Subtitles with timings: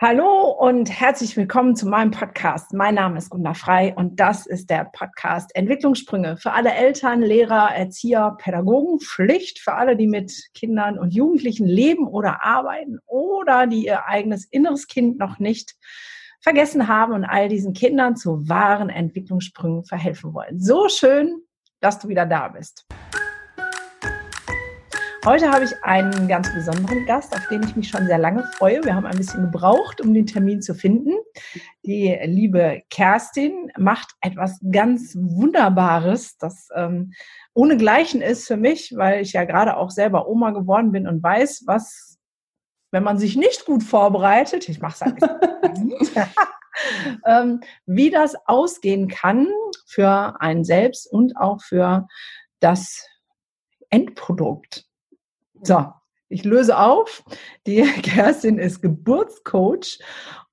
[0.00, 2.72] Hallo und herzlich willkommen zu meinem Podcast.
[2.72, 7.74] Mein Name ist Gunda Frei und das ist der Podcast Entwicklungssprünge für alle Eltern, Lehrer,
[7.74, 13.84] Erzieher, Pädagogen, Pflicht für alle, die mit Kindern und Jugendlichen leben oder arbeiten oder die
[13.84, 15.76] ihr eigenes inneres Kind noch nicht
[16.40, 20.60] vergessen haben und all diesen Kindern zu wahren Entwicklungssprüngen verhelfen wollen.
[20.60, 21.42] So schön,
[21.80, 22.86] dass du wieder da bist.
[25.26, 28.84] Heute habe ich einen ganz besonderen Gast, auf den ich mich schon sehr lange freue.
[28.84, 31.14] Wir haben ein bisschen gebraucht, um den Termin zu finden.
[31.82, 37.14] Die liebe Kerstin macht etwas ganz Wunderbares, das ähm,
[37.54, 41.62] ohnegleichen ist für mich, weil ich ja gerade auch selber Oma geworden bin und weiß,
[41.64, 42.18] was,
[42.90, 45.94] wenn man sich nicht gut vorbereitet, ich mache es ein bisschen,
[47.26, 49.48] ähm, wie das ausgehen kann
[49.86, 52.08] für einen selbst und auch für
[52.60, 53.08] das
[53.88, 54.84] Endprodukt.
[55.64, 55.86] So,
[56.28, 57.24] ich löse auf.
[57.66, 59.98] Die Kerstin ist Geburtscoach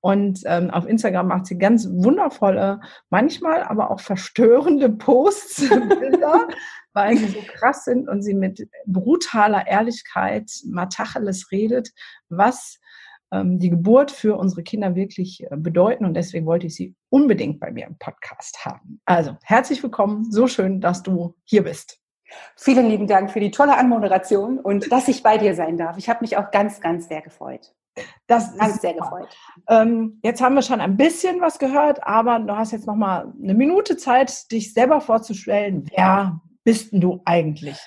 [0.00, 2.80] und ähm, auf Instagram macht sie ganz wundervolle,
[3.10, 6.48] manchmal aber auch verstörende Posts, Bilder,
[6.92, 11.90] weil sie so krass sind und sie mit brutaler Ehrlichkeit Matacheles redet,
[12.28, 12.78] was
[13.30, 16.04] ähm, die Geburt für unsere Kinder wirklich äh, bedeuten.
[16.04, 19.00] Und deswegen wollte ich sie unbedingt bei mir im Podcast haben.
[19.04, 20.30] Also herzlich willkommen.
[20.30, 22.01] So schön, dass du hier bist.
[22.56, 25.98] Vielen lieben Dank für die tolle Anmoderation und dass ich bei dir sein darf.
[25.98, 27.74] Ich habe mich auch ganz, ganz sehr gefreut.
[28.26, 29.28] Das ganz sehr gefreut.
[29.68, 33.32] Ähm, jetzt haben wir schon ein bisschen was gehört, aber du hast jetzt noch mal
[33.42, 35.84] eine Minute Zeit, dich selber vorzustellen.
[35.94, 37.78] Wer bist denn du eigentlich?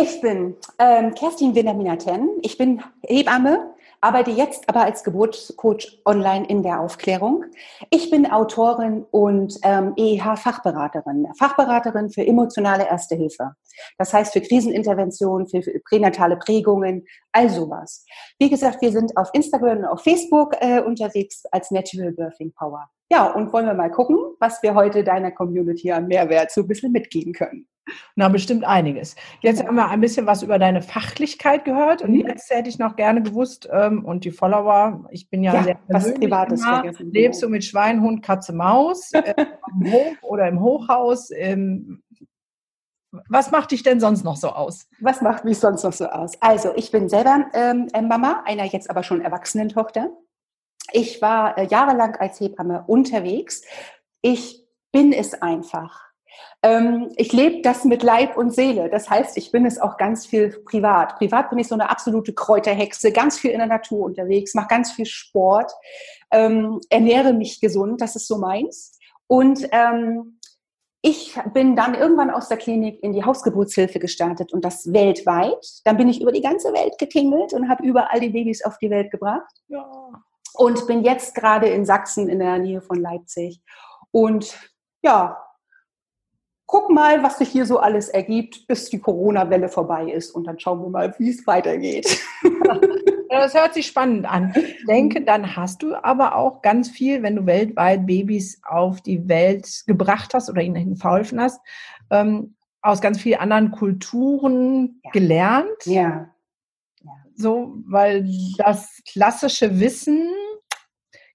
[0.00, 2.28] Ich bin ähm, Kerstin Wilhelmina-Ten.
[2.42, 7.44] Ich bin Hebamme, arbeite jetzt aber als Geburtscoach online in der Aufklärung.
[7.90, 13.52] Ich bin Autorin und ähm, EH-Fachberaterin, Fachberaterin für emotionale Erste Hilfe.
[13.96, 18.04] Das heißt für Krisenintervention, für, für pränatale Prägungen, all sowas.
[18.38, 22.88] Wie gesagt, wir sind auf Instagram und auf Facebook äh, unterwegs als Natural Birthing Power.
[23.10, 26.68] Ja, und wollen wir mal gucken, was wir heute deiner Community an Mehrwert so ein
[26.68, 27.66] bisschen mitgeben können.
[28.16, 29.16] Na, bestimmt einiges.
[29.40, 32.26] Jetzt haben wir ein bisschen was über deine Fachlichkeit gehört und mhm.
[32.26, 35.78] jetzt hätte ich noch gerne gewusst, ähm, und die Follower, ich bin ja, ja sehr
[35.88, 37.10] was Privates vergessen.
[37.12, 39.34] Lebst du mit Schwein, Hund, Katze, Maus äh,
[39.80, 41.30] im Hof oder im Hochhaus?
[41.30, 42.02] Ähm,
[43.28, 44.86] was macht dich denn sonst noch so aus?
[45.00, 46.32] Was macht mich sonst noch so aus?
[46.40, 50.10] Also, ich bin selber ähm, Mama einer jetzt aber schon erwachsenen Tochter.
[50.92, 53.62] Ich war äh, jahrelang als Hebamme unterwegs.
[54.20, 56.07] Ich bin es einfach.
[56.62, 58.90] Ähm, ich lebe das mit Leib und Seele.
[58.90, 61.16] Das heißt, ich bin es auch ganz viel privat.
[61.16, 64.90] Privat bin ich so eine absolute Kräuterhexe, ganz viel in der Natur unterwegs, mache ganz
[64.90, 65.72] viel Sport,
[66.32, 68.98] ähm, ernähre mich gesund, das ist so meins.
[69.28, 70.38] Und ähm,
[71.00, 75.64] ich bin dann irgendwann aus der Klinik in die Hausgeburtshilfe gestartet und das weltweit.
[75.84, 78.90] Dann bin ich über die ganze Welt getingelt und habe überall die Babys auf die
[78.90, 79.54] Welt gebracht.
[79.68, 79.88] Ja.
[80.54, 83.60] Und bin jetzt gerade in Sachsen in der Nähe von Leipzig.
[84.10, 84.58] Und
[85.02, 85.38] ja,
[86.68, 90.30] guck mal, was sich hier so alles ergibt, bis die Corona-Welle vorbei ist.
[90.30, 92.20] Und dann schauen wir mal, wie es weitergeht.
[93.30, 94.54] Das hört sich spannend an.
[94.56, 99.28] Ich denke, dann hast du aber auch ganz viel, wenn du weltweit Babys auf die
[99.28, 101.60] Welt gebracht hast oder ihnen verholfen hast,
[102.10, 105.10] ähm, aus ganz vielen anderen Kulturen ja.
[105.10, 105.84] gelernt.
[105.84, 106.30] Ja.
[107.02, 107.12] ja.
[107.36, 108.26] So, weil
[108.56, 110.30] das klassische Wissen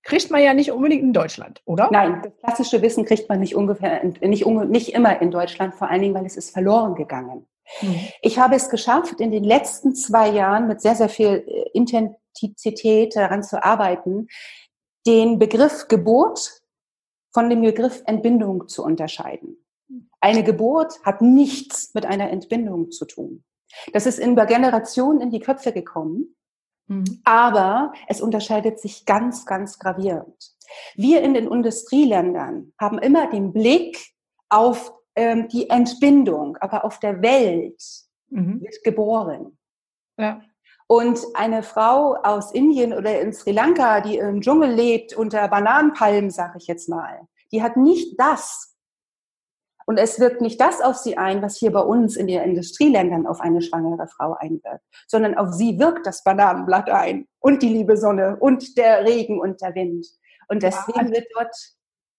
[0.04, 1.90] kriegt man ja nicht unbedingt in Deutschland, oder?
[1.92, 6.02] Nein, das klassische Wissen kriegt man nicht ungefähr, nicht, nicht immer in Deutschland, vor allen
[6.02, 7.48] Dingen, weil es ist verloren gegangen.
[7.82, 8.00] Mhm.
[8.22, 13.16] Ich habe es geschafft, in den letzten zwei Jahren mit sehr, sehr viel äh, Intensität
[13.16, 14.28] daran zu arbeiten,
[15.08, 16.62] den Begriff Geburt
[17.32, 19.58] von dem Begriff Entbindung zu unterscheiden.
[20.20, 23.44] Eine Geburt hat nichts mit einer Entbindung zu tun.
[23.92, 26.36] Das ist in der Generation in die Köpfe gekommen.
[26.88, 27.22] Mhm.
[27.24, 30.54] Aber es unterscheidet sich ganz, ganz gravierend.
[30.96, 33.98] Wir in den Industrieländern haben immer den Blick
[34.50, 37.82] auf ähm, die Entbindung, aber auf der Welt
[38.30, 38.62] mhm.
[38.62, 39.58] wird geboren.
[40.18, 40.42] Ja.
[40.88, 46.30] Und eine Frau aus Indien oder in Sri Lanka, die im Dschungel lebt, unter Bananenpalmen,
[46.30, 48.73] sage ich jetzt mal, die hat nicht das,
[49.86, 53.28] und es wirkt nicht das auf sie ein, was hier bei uns in den Industrieländern
[53.28, 57.98] auf eine schwangere Frau einwirkt, sondern auf sie wirkt das Bananenblatt ein und die liebe
[57.98, 60.08] Sonne und der Regen und der Wind.
[60.48, 61.56] Und deswegen wird dort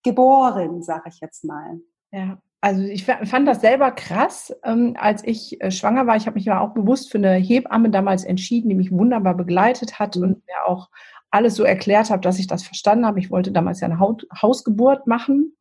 [0.02, 1.80] geboren, sage ich jetzt mal.
[2.12, 2.38] Ja.
[2.60, 6.16] Also ich fand das selber krass, ähm, als ich äh, schwanger war.
[6.16, 9.98] Ich habe mich ja auch bewusst für eine Hebamme damals entschieden, die mich wunderbar begleitet
[9.98, 10.22] hat mhm.
[10.22, 10.88] und mir auch
[11.30, 13.18] alles so erklärt hat, dass ich das verstanden habe.
[13.18, 15.54] Ich wollte damals ja eine Hausgeburt machen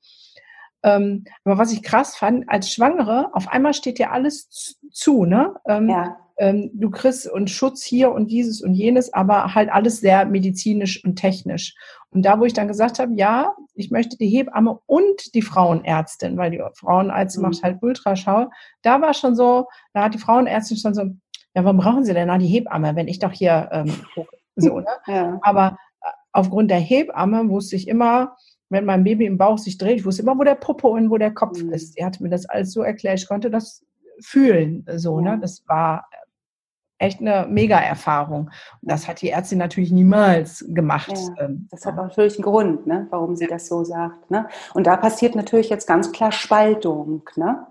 [0.83, 5.55] ähm, aber was ich krass fand, als Schwangere, auf einmal steht dir alles zu, ne?
[5.65, 6.17] Ähm, ja.
[6.37, 11.03] ähm, du kriegst und Schutz hier und dieses und jenes, aber halt alles sehr medizinisch
[11.03, 11.75] und technisch.
[12.09, 16.37] Und da, wo ich dann gesagt habe, ja, ich möchte die Hebamme und die Frauenärztin,
[16.37, 17.49] weil die Frauenärztin mhm.
[17.49, 18.49] macht halt Ultraschall,
[18.81, 21.03] da war schon so, da hat die Frauenärztin schon so,
[21.55, 23.93] ja, warum brauchen Sie denn da die Hebamme, wenn ich doch hier ähm,
[24.57, 24.87] so, ne?
[25.07, 25.39] ja.
[25.41, 28.35] Aber äh, aufgrund der Hebamme wusste ich immer,
[28.69, 31.17] wenn mein Baby im Bauch sich dreht, ich wusste immer, wo der Popo und wo
[31.17, 31.73] der Kopf mhm.
[31.73, 31.97] ist.
[31.97, 33.85] Die hat mir das alles so erklärt, ich konnte das
[34.19, 35.37] fühlen, so, ne?
[35.41, 36.07] Das war
[37.03, 38.49] echt eine Mega-Erfahrung.
[38.81, 41.11] Und das hat die Ärztin natürlich niemals gemacht.
[41.11, 44.31] Ja, ähm, das hat natürlich einen Grund, ne, warum sie das so sagt.
[44.31, 44.47] Ne?
[44.73, 47.23] Und da passiert natürlich jetzt ganz klar Spaltung.
[47.35, 47.67] Ne?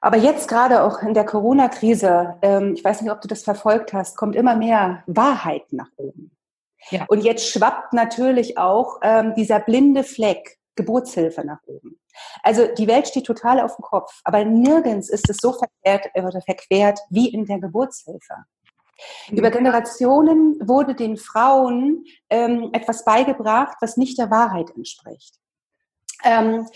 [0.00, 3.92] Aber jetzt gerade auch in der Corona-Krise, ähm, ich weiß nicht, ob du das verfolgt
[3.92, 6.30] hast, kommt immer mehr Wahrheit nach oben.
[6.90, 7.04] Ja.
[7.08, 12.00] Und jetzt schwappt natürlich auch ähm, dieser blinde Fleck Geburtshilfe nach oben.
[12.42, 16.40] Also die Welt steht total auf dem Kopf, aber nirgends ist es so verkehrt oder
[16.40, 18.34] verquert wie in der Geburtshilfe.
[19.30, 19.38] Mhm.
[19.38, 25.36] Über Generationen wurde den Frauen ähm, etwas beigebracht, was nicht der Wahrheit entspricht.
[26.24, 26.66] Ähm,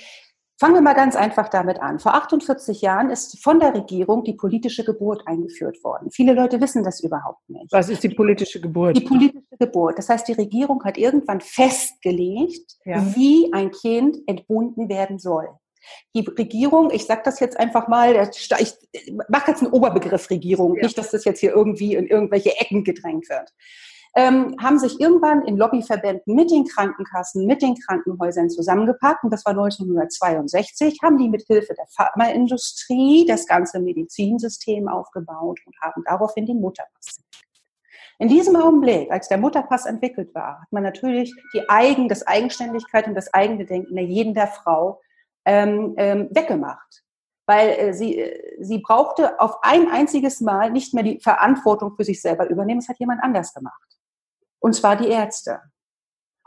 [0.61, 2.01] Fangen wir mal ganz einfach damit an.
[2.01, 6.11] Vor 48 Jahren ist von der Regierung die politische Geburt eingeführt worden.
[6.11, 7.71] Viele Leute wissen das überhaupt nicht.
[7.71, 8.97] Was ist die politische Geburt?
[8.97, 9.99] Die politische Geburt.
[9.99, 13.15] Das heißt, die Regierung hat irgendwann festgelegt, ja.
[13.15, 15.49] wie ein Kind entbunden werden soll.
[16.17, 18.29] Die Regierung, ich sage das jetzt einfach mal,
[18.59, 18.75] ich
[19.29, 20.83] mache jetzt einen Oberbegriff Regierung, ja.
[20.83, 23.53] nicht, dass das jetzt hier irgendwie in irgendwelche Ecken gedrängt wird
[24.15, 29.25] ähm, haben sich irgendwann in Lobbyverbänden mit den Krankenkassen, mit den Krankenhäusern zusammengepackt.
[29.25, 35.75] Und das war 1962, haben die mit Hilfe der Pharmaindustrie das ganze Medizinsystem aufgebaut und
[35.81, 37.21] haben daraufhin den Mutterpass
[38.19, 43.07] in diesem Augenblick, als der Mutterpass entwickelt war, hat man natürlich die Eigen, das Eigenständigkeit
[43.07, 45.01] und das eigene Denken der jeden der Frau
[45.45, 47.05] ähm, ähm, weggemacht.
[47.47, 52.03] Weil äh, sie, äh, sie brauchte auf ein einziges Mal nicht mehr die Verantwortung für
[52.03, 53.98] sich selber übernehmen, es hat jemand anders gemacht
[54.61, 55.61] und zwar die Ärzte.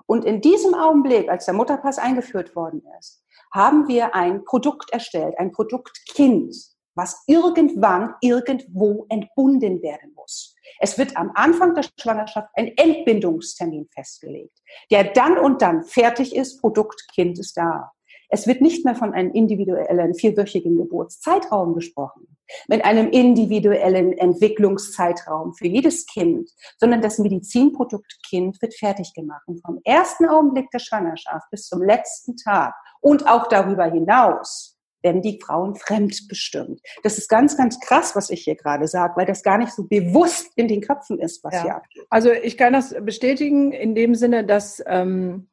[0.06, 3.24] Und in diesem Augenblick, als der Mutterpass eingeführt worden ist,
[3.54, 6.56] haben wir ein Produkt erstellt, ein Produktkind,
[6.96, 10.56] was irgendwann irgendwo entbunden werden muss.
[10.80, 14.58] Es wird am Anfang der Schwangerschaft ein Entbindungstermin festgelegt,
[14.90, 17.92] der dann und dann fertig ist, Produktkind ist da.
[18.32, 22.38] Es wird nicht mehr von einem individuellen vierwöchigen Geburtszeitraum gesprochen,
[22.68, 29.44] mit einem individuellen Entwicklungszeitraum für jedes Kind, sondern das Medizinprodukt Kind wird fertig gemacht.
[29.48, 35.22] Und vom ersten Augenblick der Schwangerschaft bis zum letzten Tag und auch darüber hinaus werden
[35.22, 36.80] die Frauen fremdbestimmt.
[37.04, 39.88] Das ist ganz, ganz krass, was ich hier gerade sage, weil das gar nicht so
[39.88, 41.64] bewusst in den Köpfen ist, was ja.
[41.64, 42.06] hier abgeht.
[42.10, 45.50] Also ich kann das bestätigen in dem Sinne, dass ähm,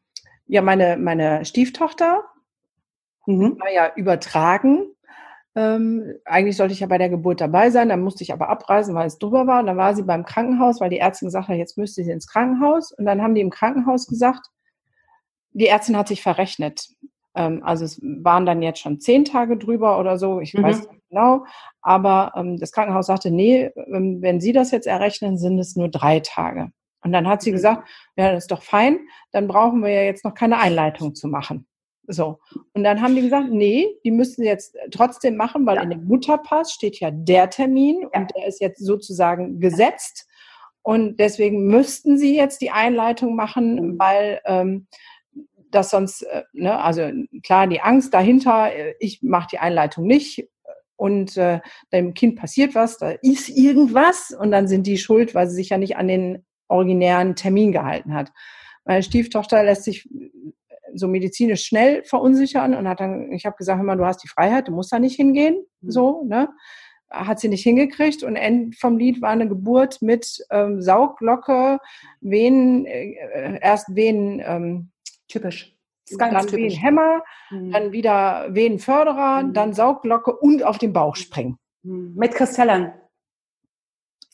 [0.47, 2.25] ja meine, meine Stieftochter
[3.29, 3.61] mhm.
[3.61, 4.87] war ja übertragen.
[5.55, 8.95] Ähm, eigentlich sollte ich ja bei der Geburt dabei sein, dann musste ich aber abreisen,
[8.95, 9.61] weil es drüber war.
[9.61, 12.29] Und dann war sie beim Krankenhaus, weil die Ärztin gesagt hat, jetzt müsste sie ins
[12.29, 12.93] Krankenhaus.
[12.93, 14.47] Und dann haben die im Krankenhaus gesagt,
[15.53, 16.89] die Ärztin hat sich verrechnet.
[17.35, 20.63] Ähm, also es waren dann jetzt schon zehn Tage drüber oder so, ich mhm.
[20.63, 21.45] weiß nicht genau.
[21.83, 25.89] Aber ähm, das Krankenhaus sagte, nee, ähm, wenn Sie das jetzt errechnen, sind es nur
[25.89, 26.71] drei Tage.
[27.03, 27.55] Und dann hat sie mhm.
[27.55, 28.99] gesagt, ja, das ist doch fein,
[29.33, 31.67] dann brauchen wir ja jetzt noch keine Einleitung zu machen.
[32.11, 32.39] So.
[32.73, 35.83] Und dann haben die gesagt, nee, die müssen jetzt trotzdem machen, weil ja.
[35.83, 38.21] in dem Mutterpass steht ja der Termin ja.
[38.21, 40.27] und der ist jetzt sozusagen gesetzt.
[40.83, 43.99] Und deswegen müssten sie jetzt die Einleitung machen, mhm.
[43.99, 44.87] weil ähm,
[45.71, 47.11] das sonst, äh, ne, also
[47.43, 50.49] klar, die Angst dahinter, äh, ich mache die Einleitung nicht
[50.97, 51.61] und äh,
[51.93, 55.69] dem Kind passiert was, da ist irgendwas und dann sind die schuld, weil sie sich
[55.69, 58.33] ja nicht an den originären Termin gehalten hat.
[58.85, 60.09] Meine Stieftochter lässt sich
[60.95, 64.29] so medizinisch schnell verunsichern und hat dann, ich habe gesagt, hör mal, du hast die
[64.29, 65.91] Freiheit, du musst da nicht hingehen, mhm.
[65.91, 66.49] so, ne?
[67.11, 71.79] Hat sie nicht hingekriegt und End vom Lied war eine Geburt mit ähm, Sauglocke,
[72.21, 74.91] Venen, äh, erst Venen, ähm,
[75.27, 75.75] typisch.
[76.19, 76.53] Dann typisch.
[76.53, 77.71] Venenhämmer, mhm.
[77.71, 79.53] dann wieder Venenförderer, mhm.
[79.55, 81.59] dann Saugglocke und auf den Bauch springen.
[81.83, 82.15] Mhm.
[82.15, 82.93] Mit Kristellern.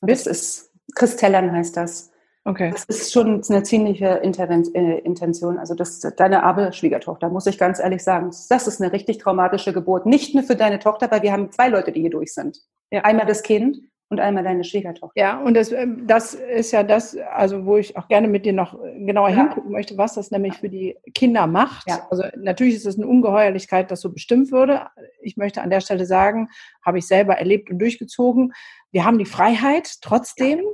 [0.00, 2.13] Das ist, Kristellern heißt das.
[2.46, 2.70] Okay.
[2.72, 5.58] Das ist schon eine ziemliche Intervent äh, Intention.
[5.58, 9.72] Also das, deine arme Schwiegertochter, muss ich ganz ehrlich sagen, das ist eine richtig traumatische
[9.72, 10.04] Geburt.
[10.04, 12.58] Nicht nur für deine Tochter, weil wir haben zwei Leute, die hier durch sind.
[12.90, 13.00] Ja.
[13.00, 13.78] Einmal das Kind
[14.10, 15.18] und einmal deine Schwiegertochter.
[15.18, 18.52] Ja, und das, ähm, das ist ja das, also wo ich auch gerne mit dir
[18.52, 19.36] noch genauer ja.
[19.36, 21.88] hingucken möchte, was das nämlich für die Kinder macht.
[21.88, 22.06] Ja.
[22.10, 24.88] Also natürlich ist es eine Ungeheuerlichkeit, dass so bestimmt würde.
[25.22, 26.50] Ich möchte an der Stelle sagen,
[26.84, 28.52] habe ich selber erlebt und durchgezogen.
[28.92, 30.58] Wir haben die Freiheit trotzdem.
[30.58, 30.64] Ja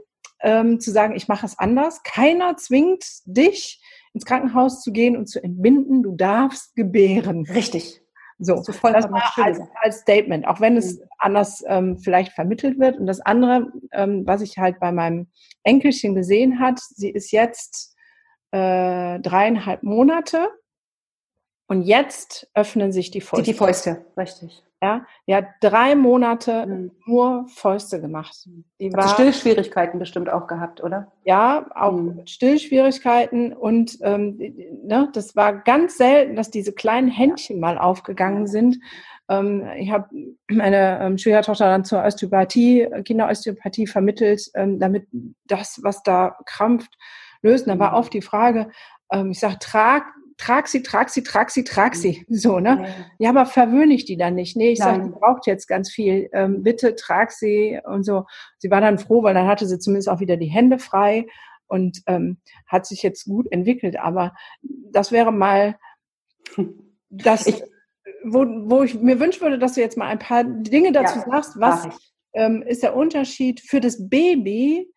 [0.43, 2.03] ähm, zu sagen, ich mache es anders.
[2.03, 3.83] Keiner zwingt dich,
[4.13, 6.03] ins Krankenhaus zu gehen und zu entbinden.
[6.03, 7.47] Du darfst gebären.
[7.47, 8.03] Richtig.
[8.43, 11.05] So, das, das war als, als, Statement, auch wenn es mhm.
[11.19, 12.99] anders ähm, vielleicht vermittelt wird.
[12.99, 15.29] Und das andere, ähm, was ich halt bei meinem
[15.63, 17.95] Enkelchen gesehen hat, sie ist jetzt
[18.51, 20.49] äh, dreieinhalb Monate
[21.67, 23.45] und jetzt öffnen sich die Fäuste.
[23.45, 24.65] Die Fäuste, richtig.
[24.83, 26.93] Ja, die hat drei Monate mhm.
[27.05, 28.49] nur Fäuste gemacht.
[28.81, 31.13] Die war, Stillschwierigkeiten bestimmt auch gehabt, oder?
[31.25, 32.27] Ja, auch mhm.
[32.27, 34.39] Stillschwierigkeiten und ähm,
[34.83, 38.79] ne, das war ganz selten, dass diese kleinen Händchen mal aufgegangen sind.
[39.29, 40.09] Ähm, ich habe
[40.49, 45.07] meine ähm, Schwiegertochter dann zur Osteopathie, Kinderosteopathie vermittelt, ähm, damit
[45.45, 46.97] das, was da krampft,
[47.43, 47.69] lösen.
[47.69, 47.97] Da war mhm.
[47.99, 48.71] oft die Frage,
[49.13, 50.05] ähm, ich sage, trag
[50.41, 52.25] trag sie, trag sie, trag sie, trag sie.
[52.27, 52.35] Mhm.
[52.35, 52.87] So, ne?
[53.19, 54.57] Ja, aber verwöhne ich die dann nicht.
[54.57, 56.31] Nee, ich sage, die braucht jetzt ganz viel.
[56.33, 58.25] Ähm, bitte trag sie und so.
[58.59, 61.27] Sie war dann froh, weil dann hatte sie zumindest auch wieder die Hände frei
[61.67, 63.99] und ähm, hat sich jetzt gut entwickelt.
[63.99, 64.33] Aber
[64.63, 65.77] das wäre mal
[67.11, 67.63] das, ich,
[68.25, 71.25] wo, wo ich mir wünschen würde, dass du jetzt mal ein paar Dinge dazu ja,
[71.31, 71.61] sagst.
[71.61, 71.87] Was
[72.33, 74.91] ähm, ist der Unterschied für das Baby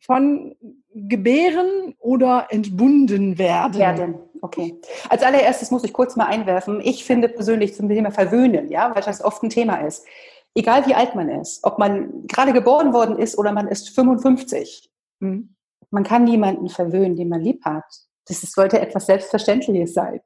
[0.00, 0.56] von
[0.92, 3.78] gebären oder entbunden werden?
[3.78, 4.14] Werden.
[4.40, 4.80] Okay.
[5.08, 6.80] Als allererstes muss ich kurz mal einwerfen.
[6.80, 10.06] Ich finde persönlich zum Thema Verwöhnen, ja, weil das oft ein Thema ist.
[10.54, 14.90] Egal wie alt man ist, ob man gerade geboren worden ist oder man ist 55,
[15.20, 15.54] mhm.
[15.90, 17.84] man kann niemanden verwöhnen, den man lieb hat.
[18.26, 20.20] Das sollte etwas Selbstverständliches sein.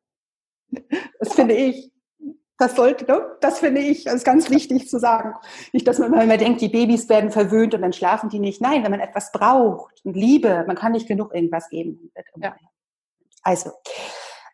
[1.18, 1.90] Das finde ich.
[2.58, 3.36] Das sollte, ne?
[3.40, 5.34] das finde ich, das ist ganz wichtig zu sagen.
[5.72, 8.60] Nicht, dass man immer denkt, die Babys werden verwöhnt und dann schlafen die nicht.
[8.60, 12.12] Nein, wenn man etwas braucht und Liebe, man kann nicht genug irgendwas geben.
[12.36, 12.54] Ja.
[13.42, 13.72] Also,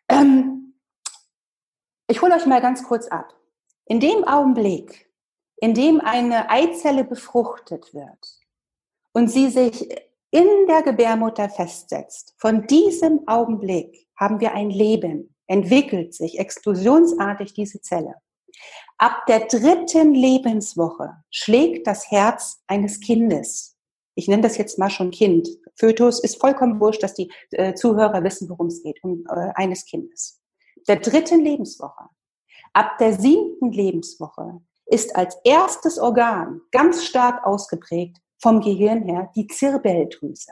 [0.09, 0.79] ähm,
[2.07, 3.33] ich hole euch mal ganz kurz ab.
[3.85, 5.11] In dem Augenblick,
[5.57, 8.39] in dem eine Eizelle befruchtet wird
[9.13, 9.89] und sie sich
[10.31, 17.81] in der Gebärmutter festsetzt, von diesem Augenblick haben wir ein Leben entwickelt sich explosionsartig diese
[17.81, 18.15] Zelle.
[18.97, 23.77] Ab der dritten Lebenswoche schlägt das Herz eines Kindes.
[24.15, 25.49] Ich nenne das jetzt mal schon Kind.
[25.79, 29.85] Fötus ist vollkommen wurscht, dass die äh, Zuhörer wissen, worum es geht, um äh, eines
[29.85, 30.41] Kindes.
[30.87, 32.09] Der dritten Lebenswoche.
[32.73, 39.47] Ab der siebten Lebenswoche ist als erstes Organ ganz stark ausgeprägt vom Gehirn her die
[39.47, 40.51] Zirbeldrüse.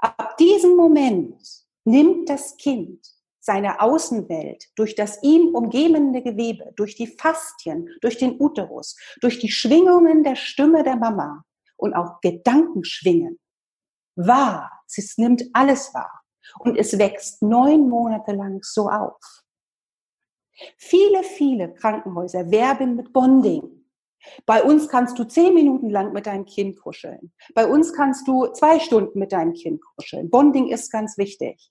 [0.00, 1.36] Ab diesem Moment
[1.84, 3.06] nimmt das Kind
[3.38, 9.50] seine Außenwelt, durch das ihm umgebende Gewebe, durch die Faszien, durch den Uterus, durch die
[9.50, 11.44] Schwingungen der Stimme der Mama
[11.76, 13.38] und auch Gedankenschwingen
[14.26, 14.70] wahr.
[14.86, 16.22] Es nimmt alles wahr.
[16.58, 19.44] Und es wächst neun Monate lang so auf.
[20.76, 23.80] Viele, viele Krankenhäuser werben mit Bonding.
[24.44, 27.32] Bei uns kannst du zehn Minuten lang mit deinem Kind kuscheln.
[27.54, 30.28] Bei uns kannst du zwei Stunden mit deinem Kind kuscheln.
[30.28, 31.70] Bonding ist ganz wichtig.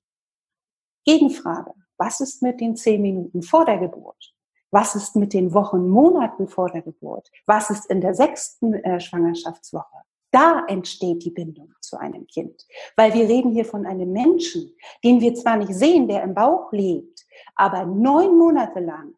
[1.06, 1.74] Gegenfrage.
[1.98, 4.34] Was ist mit den zehn Minuten vor der Geburt?
[4.72, 7.30] Was ist mit den Wochen, Monaten vor der Geburt?
[7.46, 10.04] Was ist in der sechsten äh, Schwangerschaftswoche?
[10.32, 12.66] Da entsteht die Bindung zu einem Kind.
[12.96, 16.72] Weil wir reden hier von einem Menschen, den wir zwar nicht sehen, der im Bauch
[16.72, 19.16] lebt, aber neun Monate lang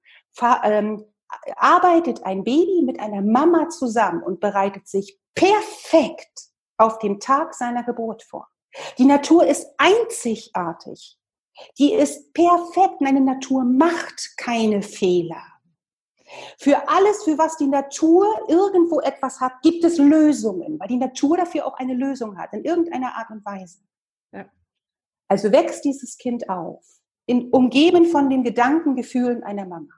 [0.64, 1.06] ähm,
[1.56, 7.84] arbeitet ein Baby mit einer Mama zusammen und bereitet sich perfekt auf den Tag seiner
[7.84, 8.48] Geburt vor.
[8.98, 11.18] Die Natur ist einzigartig.
[11.78, 13.02] Die ist perfekt.
[13.02, 15.44] Meine Natur macht keine Fehler.
[16.58, 21.38] Für alles, für was die Natur irgendwo etwas hat, gibt es Lösungen, weil die Natur
[21.38, 23.80] dafür auch eine Lösung hat, in irgendeiner Art und Weise.
[24.32, 24.46] Ja.
[25.28, 26.86] Also wächst dieses Kind auf,
[27.26, 29.94] in, umgeben von den Gedankengefühlen einer Mama.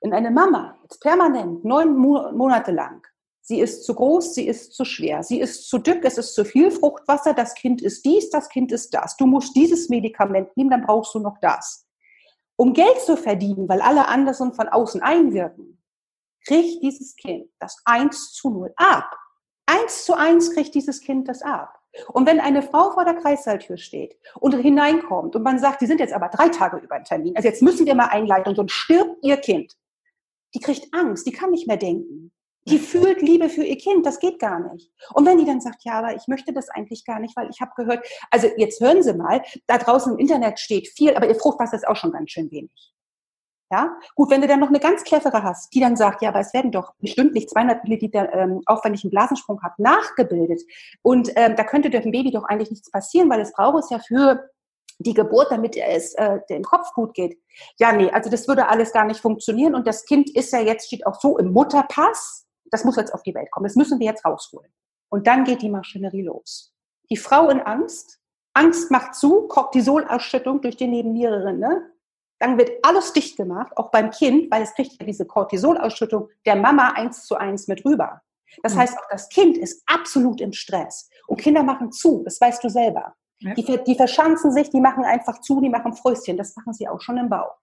[0.00, 3.02] In eine Mama, jetzt permanent, neun Monate lang,
[3.48, 6.44] Sie ist zu groß, sie ist zu schwer, sie ist zu dick, es ist zu
[6.44, 9.16] viel Fruchtwasser, das Kind ist dies, das Kind ist das.
[9.16, 11.87] Du musst dieses Medikament nehmen, dann brauchst du noch das.
[12.60, 15.80] Um Geld zu verdienen, weil alle anderen von außen einwirken,
[16.44, 19.16] kriegt dieses Kind das 1 zu 0 ab.
[19.66, 21.78] 1 zu 1 kriegt dieses Kind das ab.
[22.08, 26.00] Und wenn eine Frau vor der Kreissaaltür steht und hineinkommt und man sagt, die sind
[26.00, 29.18] jetzt aber drei Tage über einen Termin, also jetzt müssen wir mal einleiten, sonst stirbt
[29.22, 29.76] ihr Kind.
[30.54, 32.32] Die kriegt Angst, die kann nicht mehr denken.
[32.68, 34.90] Die fühlt Liebe für ihr Kind, das geht gar nicht.
[35.14, 37.60] Und wenn die dann sagt, ja, aber ich möchte das eigentlich gar nicht, weil ich
[37.60, 41.34] habe gehört, also jetzt hören Sie mal, da draußen im Internet steht viel, aber ihr
[41.34, 42.92] Fruchtwasser ist auch schon ganz schön wenig.
[43.70, 46.40] Ja, gut, wenn du dann noch eine ganz clevere hast, die dann sagt, ja, aber
[46.40, 50.62] es werden doch stündlich 200 Milliliter ähm, aufwendigen Blasensprung habt, nachgebildet.
[51.02, 53.98] Und ähm, da könnte dem Baby doch eigentlich nichts passieren, weil es braucht es ja
[53.98, 54.48] für
[55.00, 57.38] die Geburt, damit es äh, dem Kopf gut geht.
[57.78, 59.74] Ja, nee, also das würde alles gar nicht funktionieren.
[59.74, 63.22] Und das Kind ist ja jetzt, steht auch so im Mutterpass das muss jetzt auf
[63.22, 63.64] die Welt kommen.
[63.64, 64.70] Das müssen wir jetzt rausholen.
[65.10, 66.74] Und dann geht die Maschinerie los.
[67.10, 68.20] Die Frau in Angst.
[68.54, 71.58] Angst macht zu, Cortisolausschüttung durch die Nebenniererin.
[71.58, 71.92] Ne?
[72.38, 76.56] dann wird alles dicht gemacht, auch beim Kind, weil es kriegt ja diese Cortisolausschüttung der
[76.56, 78.22] Mama eins zu eins mit rüber.
[78.62, 78.78] Das mhm.
[78.78, 81.10] heißt, auch das Kind ist absolut im Stress.
[81.26, 83.14] Und Kinder machen zu, das weißt du selber.
[83.40, 83.54] Ja.
[83.54, 86.36] Die, die verschanzen sich, die machen einfach zu, die machen Fröstchen.
[86.36, 87.54] Das machen sie auch schon im Bauch.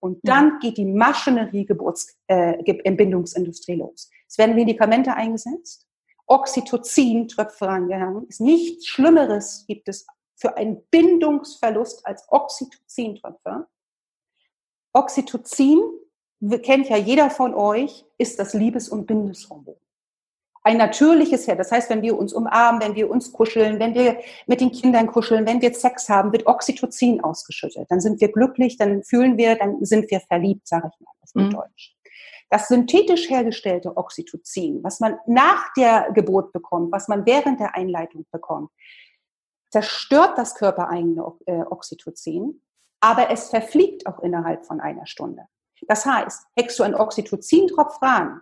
[0.00, 0.58] Und dann ja.
[0.60, 4.08] geht die Maschinerie Geburtsentbindungsindustrie äh, los.
[4.34, 5.86] Es werden Medikamente eingesetzt,
[6.26, 8.26] Oxytocin Tröpfe rangehangen.
[8.26, 13.68] Ist nichts Schlimmeres gibt es für einen Bindungsverlust als Oxytocin-Tröpfe.
[14.92, 15.80] Oxytocin,
[16.64, 19.76] kennt ja jeder von euch, ist das Liebes- und Bindungshormon
[20.64, 21.54] ein natürliches her.
[21.54, 25.06] Das heißt, wenn wir uns umarmen, wenn wir uns kuscheln, wenn wir mit den Kindern
[25.06, 27.86] kuscheln, wenn wir Sex haben, wird Oxytocin ausgeschüttet.
[27.90, 31.34] Dann sind wir glücklich, dann fühlen wir, dann sind wir verliebt, sage ich mal auf
[31.34, 31.50] mhm.
[31.50, 31.93] Deutsch.
[32.54, 38.26] Das synthetisch hergestellte Oxytocin, was man nach der Geburt bekommt, was man während der Einleitung
[38.30, 38.70] bekommt,
[39.72, 42.62] zerstört das körpereigene äh, Oxytocin,
[43.00, 45.48] aber es verfliegt auch innerhalb von einer Stunde.
[45.88, 48.40] Das heißt, hängst du einen Oxytocin-Tropf ran,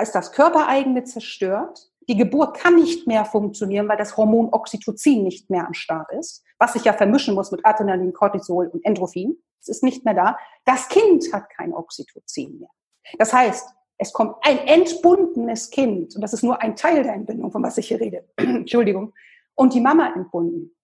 [0.00, 1.90] ist das körpereigene zerstört.
[2.08, 6.44] Die Geburt kann nicht mehr funktionieren, weil das Hormon Oxytocin nicht mehr am Start ist,
[6.60, 9.42] was sich ja vermischen muss mit Adrenalin, Cortisol und Endorphin.
[9.60, 10.38] Es ist nicht mehr da.
[10.64, 12.70] Das Kind hat kein Oxytocin mehr.
[13.18, 17.52] Das heißt, es kommt ein entbundenes Kind, und das ist nur ein Teil der Entbindung,
[17.52, 19.12] von was ich hier rede, Entschuldigung,
[19.54, 20.74] und die Mama entbunden.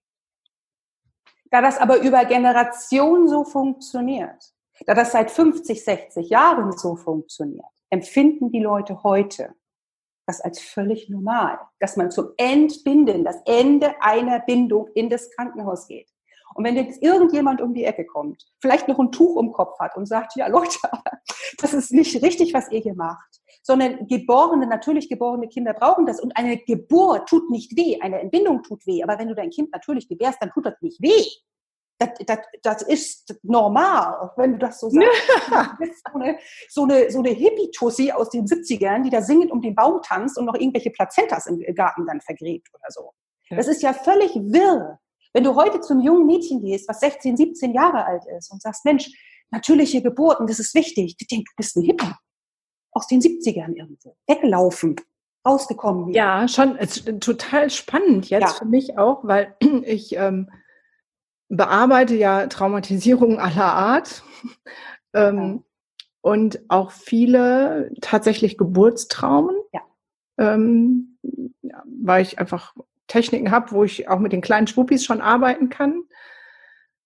[1.50, 4.52] Da das aber über Generationen so funktioniert,
[4.86, 9.54] da das seit 50, 60 Jahren so funktioniert, empfinden die Leute heute
[10.26, 15.86] das als völlig normal, dass man zum Entbinden, das Ende einer Bindung in das Krankenhaus
[15.86, 16.10] geht.
[16.56, 19.96] Und wenn jetzt irgendjemand um die Ecke kommt, vielleicht noch ein Tuch um Kopf hat
[19.96, 20.78] und sagt, ja Leute,
[21.58, 26.20] das ist nicht richtig, was ihr hier macht, sondern geborene, natürlich geborene Kinder brauchen das.
[26.20, 29.02] Und eine Geburt tut nicht weh, eine Entbindung tut weh.
[29.02, 31.24] Aber wenn du dein Kind natürlich gebärst, dann tut das nicht weh
[31.98, 35.06] das, das, das ist normal, wenn du das so sagst.
[35.50, 35.76] Ja.
[36.12, 39.74] so eine, so eine, so eine Hippie-Tussi aus den 70ern, die da singend um den
[39.74, 43.12] Baum tanzt und noch irgendwelche Plazentas im Garten dann vergräbt oder so.
[43.48, 44.98] Das ist ja völlig wirr.
[45.36, 48.86] Wenn du heute zum jungen Mädchen gehst, was 16, 17 Jahre alt ist und sagst,
[48.86, 49.10] Mensch,
[49.50, 51.18] natürliche Geburten, das ist wichtig.
[51.18, 52.10] Die denken, du bist ein Hippie.
[52.90, 54.16] Aus den 70ern irgendwo.
[54.26, 54.96] Weggelaufen
[55.46, 56.06] rausgekommen.
[56.06, 56.16] Wieder.
[56.16, 56.78] Ja, schon
[57.20, 58.48] total spannend jetzt ja.
[58.48, 60.48] für mich auch, weil ich ähm,
[61.50, 64.22] bearbeite ja Traumatisierungen aller Art
[65.12, 65.64] ähm,
[66.22, 69.82] und auch viele tatsächlich Geburtstraumen, ja.
[70.38, 71.18] Ähm,
[71.60, 72.74] ja, weil ich einfach
[73.06, 76.02] Techniken habe, wo ich auch mit den kleinen Schwuppis schon arbeiten kann.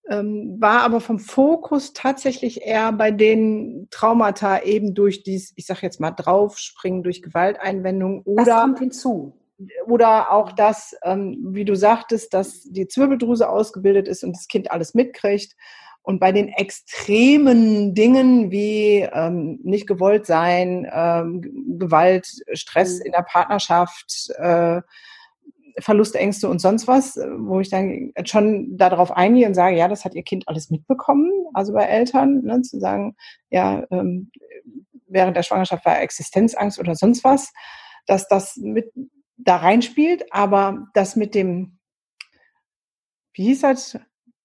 [0.09, 5.83] Ähm, war aber vom Fokus tatsächlich eher bei den Traumata eben durch dies, ich sag
[5.83, 8.45] jetzt mal, draufspringen durch Gewalteinwendung oder.
[8.45, 9.41] Das kommt hinzu
[9.87, 14.71] oder auch das, ähm, wie du sagtest, dass die Zwirbeldrüse ausgebildet ist und das Kind
[14.71, 15.55] alles mitkriegt.
[16.03, 23.07] Und bei den extremen Dingen wie ähm, nicht gewollt sein, ähm, Gewalt, Stress mhm.
[23.07, 24.81] in der Partnerschaft, äh,
[25.81, 30.15] Verlustängste und sonst was, wo ich dann schon darauf eingehe und sage, ja, das hat
[30.15, 33.17] ihr Kind alles mitbekommen, also bei Eltern, ne, zu sagen,
[33.51, 34.31] ja, ähm,
[35.07, 37.53] während der Schwangerschaft war Existenzangst oder sonst was,
[38.07, 38.93] dass das mit
[39.37, 41.79] da reinspielt, aber das mit dem,
[43.35, 43.99] wie hieß das?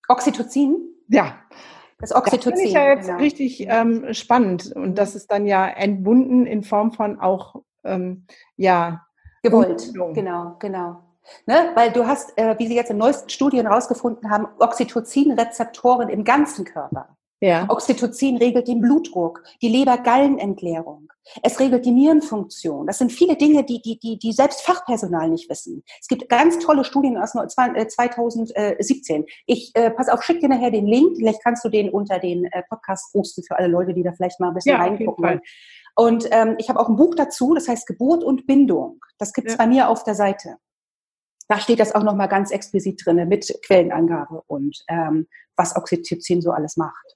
[0.08, 0.78] Oxytocin?
[1.08, 1.39] Ja.
[2.00, 2.52] Das Oxytocin.
[2.52, 3.19] Das finde ich ja jetzt genau.
[3.19, 9.06] richtig ähm, spannend und das ist dann ja entbunden in Form von auch, ähm, ja.
[9.43, 11.05] Gewollt, genau, genau.
[11.45, 11.71] Ne?
[11.75, 16.65] Weil du hast, äh, wie sie jetzt in neuesten Studien herausgefunden haben, Oxytocin-Rezeptoren im ganzen
[16.65, 17.15] Körper.
[17.41, 17.65] Ja.
[17.69, 21.09] Oxytocin regelt den Blutdruck, die Leber-Gallenentleerung.
[21.41, 22.88] Es regelt die Nierenfunktion.
[22.88, 25.83] Das sind viele Dinge, die, die, die, die selbst Fachpersonal nicht wissen.
[25.99, 29.23] Es gibt ganz tolle Studien aus 2017.
[29.23, 31.17] Äh, ich äh, pass auf, schick dir nachher den Link.
[31.17, 34.39] Vielleicht kannst du den unter den äh, Podcast posten für alle Leute, die da vielleicht
[34.39, 35.41] mal ein bisschen ja, reingucken wollen.
[35.95, 38.99] Und ähm, ich habe auch ein Buch dazu, das heißt Geburt und Bindung.
[39.17, 39.57] Das gibt's ja.
[39.57, 40.57] bei mir auf der Seite.
[41.47, 46.51] Da steht das auch nochmal ganz explizit drinne mit Quellenangabe und ähm, was Oxytocin so
[46.51, 47.15] alles macht.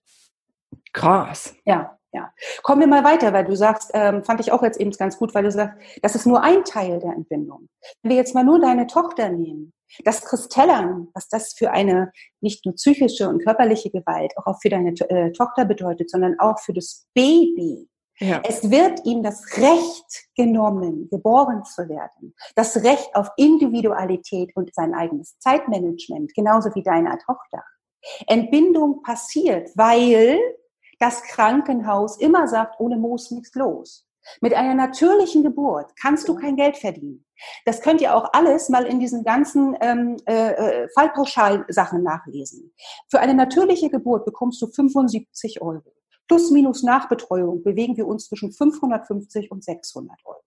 [0.93, 1.55] Krass.
[1.65, 2.31] Ja, ja.
[2.63, 5.33] Kommen wir mal weiter, weil du sagst, ähm, fand ich auch jetzt eben ganz gut,
[5.35, 7.69] weil du sagst, das ist nur ein Teil der Entbindung.
[8.01, 12.11] Wenn wir jetzt mal nur deine Tochter nehmen, das Kristellern, was das für eine
[12.41, 16.73] nicht nur psychische und körperliche Gewalt auch für deine äh, Tochter bedeutet, sondern auch für
[16.73, 17.87] das Baby.
[18.19, 18.41] Ja.
[18.45, 22.36] Es wird ihm das Recht genommen, geboren zu werden.
[22.55, 27.63] Das Recht auf Individualität und sein eigenes Zeitmanagement, genauso wie deiner Tochter.
[28.27, 30.38] Entbindung passiert, weil
[30.99, 34.05] das Krankenhaus immer sagt, ohne Moos nichts los.
[34.41, 37.25] Mit einer natürlichen Geburt kannst du kein Geld verdienen.
[37.63, 42.73] Das könnt ihr auch alles mal in diesen ganzen ähm, äh, äh Fallpauschalsachen nachlesen.
[43.10, 45.93] Für eine natürliche Geburt bekommst du 75 Euro.
[46.29, 50.39] Plus minus Nachbetreuung bewegen wir uns zwischen 550 und 600 Euro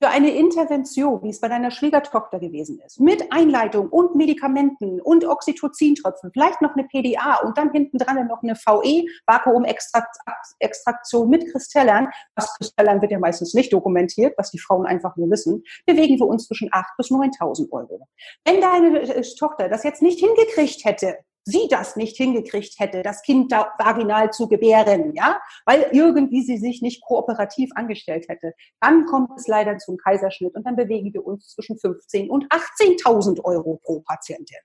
[0.00, 5.24] für eine Intervention, wie es bei deiner Schwiegertochter gewesen ist, mit Einleitung und Medikamenten und
[5.24, 12.08] Oxytocintröpfen, vielleicht noch eine PDA und dann hinten dran noch eine VE, Vakuumextraktion mit Kristallern,
[12.34, 16.26] was Kristallern wird ja meistens nicht dokumentiert, was die Frauen einfach nur wissen, bewegen wir
[16.26, 18.06] uns zwischen 8.000 bis 9.000 Euro.
[18.44, 23.22] Wenn deine äh, Tochter das jetzt nicht hingekriegt hätte, sie das nicht hingekriegt hätte, das
[23.22, 29.06] Kind da vaginal zu gebären, ja, weil irgendwie sie sich nicht kooperativ angestellt hätte, dann
[29.06, 33.80] kommt es leider zum Kaiserschnitt und dann bewegen wir uns zwischen 15 und 18.000 Euro
[33.82, 34.58] pro Patientin.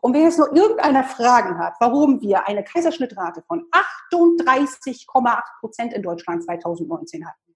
[0.00, 3.66] Und wenn jetzt nur irgendeiner Fragen hat, warum wir eine Kaiserschnittrate von
[4.06, 7.54] 38,8 Prozent in Deutschland 2019 hatten,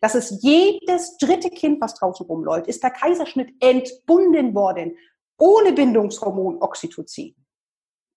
[0.00, 4.96] das ist jedes dritte Kind, was draußen rumläuft, ist der Kaiserschnitt entbunden worden,
[5.38, 7.34] ohne Bindungshormon Oxytocin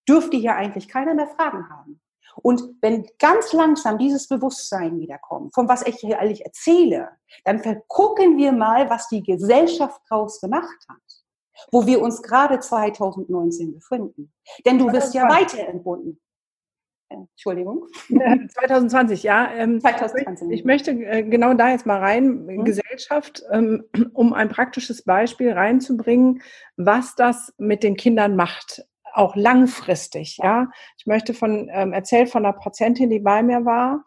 [0.07, 1.99] dürfte hier eigentlich keiner mehr Fragen haben.
[2.41, 7.09] Und wenn ganz langsam dieses Bewusstsein wiederkommt, von was ich hier eigentlich erzähle,
[7.43, 13.73] dann vergucken wir mal, was die Gesellschaft daraus gemacht hat, wo wir uns gerade 2019
[13.73, 14.31] befinden.
[14.65, 16.19] Denn du wirst ja weiter entbunden.
[17.09, 17.87] Entschuldigung.
[18.09, 19.49] 2020, ja.
[19.55, 20.41] 2020.
[20.41, 22.65] Ähm, ich möchte äh, genau da jetzt mal rein, mhm.
[22.65, 26.41] Gesellschaft, ähm, um ein praktisches Beispiel reinzubringen,
[26.75, 28.83] was das mit den Kindern macht
[29.17, 30.37] auch langfristig.
[30.37, 34.03] Ja, ich möchte von ähm, erzählt von einer Patientin, die bei mir war.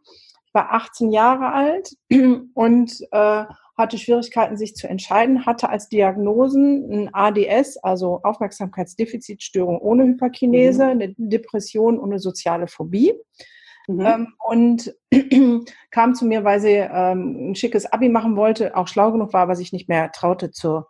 [0.47, 1.97] Ich war 18 Jahre alt
[2.55, 3.45] und äh,
[3.77, 10.91] hatte Schwierigkeiten, sich zu entscheiden, hatte als Diagnosen ein ADS, also Aufmerksamkeitsdefizitstörung ohne Hyperkinese, mhm.
[10.91, 13.15] eine Depression und eine soziale Phobie.
[13.89, 14.01] Mhm.
[14.01, 14.95] Ähm, und
[15.91, 19.43] kam zu mir, weil sie ähm, ein schickes Abi machen wollte, auch schlau genug war,
[19.43, 20.85] aber sich nicht mehr traute zu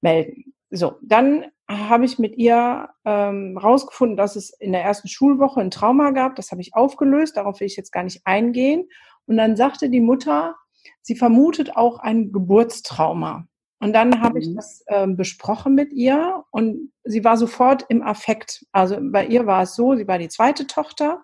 [0.00, 0.52] melden.
[0.76, 5.70] So, dann habe ich mit ihr ähm, rausgefunden, dass es in der ersten Schulwoche ein
[5.70, 6.34] Trauma gab.
[6.34, 7.36] Das habe ich aufgelöst.
[7.36, 8.88] Darauf will ich jetzt gar nicht eingehen.
[9.26, 10.56] Und dann sagte die Mutter,
[11.00, 13.46] sie vermutet auch ein Geburtstrauma.
[13.78, 14.56] Und dann habe ich mhm.
[14.56, 18.64] das ähm, besprochen mit ihr und sie war sofort im Affekt.
[18.72, 21.22] Also bei ihr war es so, sie war die zweite Tochter.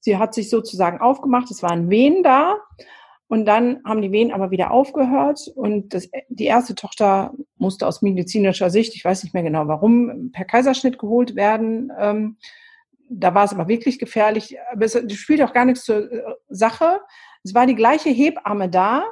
[0.00, 2.56] Sie hat sich sozusagen aufgemacht, es waren Wehen da
[3.32, 8.02] und dann haben die Wehen aber wieder aufgehört und das, die erste Tochter musste aus
[8.02, 11.90] medizinischer Sicht, ich weiß nicht mehr genau warum, per Kaiserschnitt geholt werden.
[11.98, 12.36] Ähm,
[13.08, 14.58] da war es aber wirklich gefährlich.
[14.70, 17.00] Aber es spielt auch gar nichts zur äh, Sache.
[17.42, 19.02] Es war die gleiche Hebamme da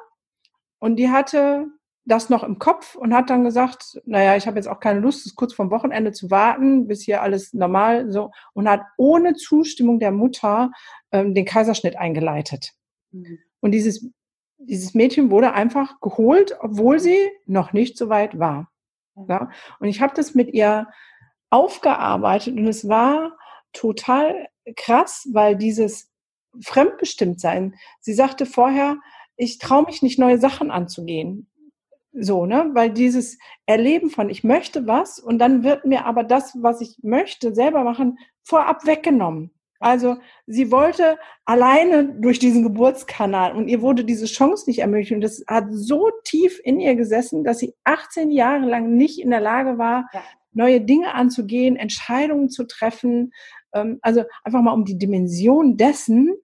[0.81, 1.69] und die hatte
[2.05, 5.25] das noch im Kopf und hat dann gesagt, naja, ich habe jetzt auch keine Lust,
[5.25, 9.99] es kurz vom Wochenende zu warten, bis hier alles normal so und hat ohne Zustimmung
[9.99, 10.73] der Mutter
[11.11, 12.75] ähm, den Kaiserschnitt eingeleitet.
[13.13, 13.39] Mhm.
[13.61, 14.11] Und dieses,
[14.59, 18.71] dieses Mädchen wurde einfach geholt, obwohl sie noch nicht so weit war.
[19.29, 19.51] Ja?
[19.79, 20.89] Und ich habe das mit ihr
[21.51, 23.37] aufgearbeitet und es war
[23.73, 26.11] total krass, weil dieses
[26.63, 28.99] Fremdbestimmtsein, sie sagte vorher,
[29.37, 31.49] ich traue mich nicht, neue Sachen anzugehen.
[32.13, 32.71] So, ne?
[32.73, 36.97] Weil dieses Erleben von ich möchte was und dann wird mir aber das, was ich
[37.03, 39.53] möchte, selber machen, vorab weggenommen.
[39.81, 45.13] Also sie wollte alleine durch diesen Geburtskanal und ihr wurde diese Chance nicht ermöglicht.
[45.13, 49.31] Und das hat so tief in ihr gesessen, dass sie 18 Jahre lang nicht in
[49.31, 50.23] der Lage war, ja.
[50.53, 53.33] neue Dinge anzugehen, Entscheidungen zu treffen.
[53.73, 56.37] Ähm, also einfach mal um die Dimension dessen,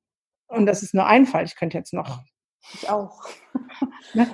[0.49, 2.21] und das ist nur ein Fall, ich könnte jetzt noch.
[2.73, 3.23] Ich auch.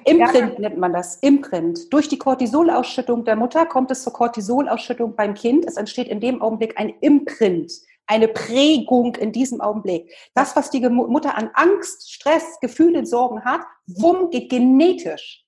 [0.04, 1.16] Imprint nennt man das.
[1.16, 1.92] Imprint.
[1.92, 5.66] Durch die Cortisolausschüttung der Mutter kommt es zur Cortisolausschüttung beim Kind.
[5.66, 7.72] Es entsteht in dem Augenblick ein Imprint
[8.06, 10.12] eine Prägung in diesem Augenblick.
[10.34, 15.44] Das, was die Mutter an Angst, Stress, Gefühle, Sorgen hat, wumm, geht genetisch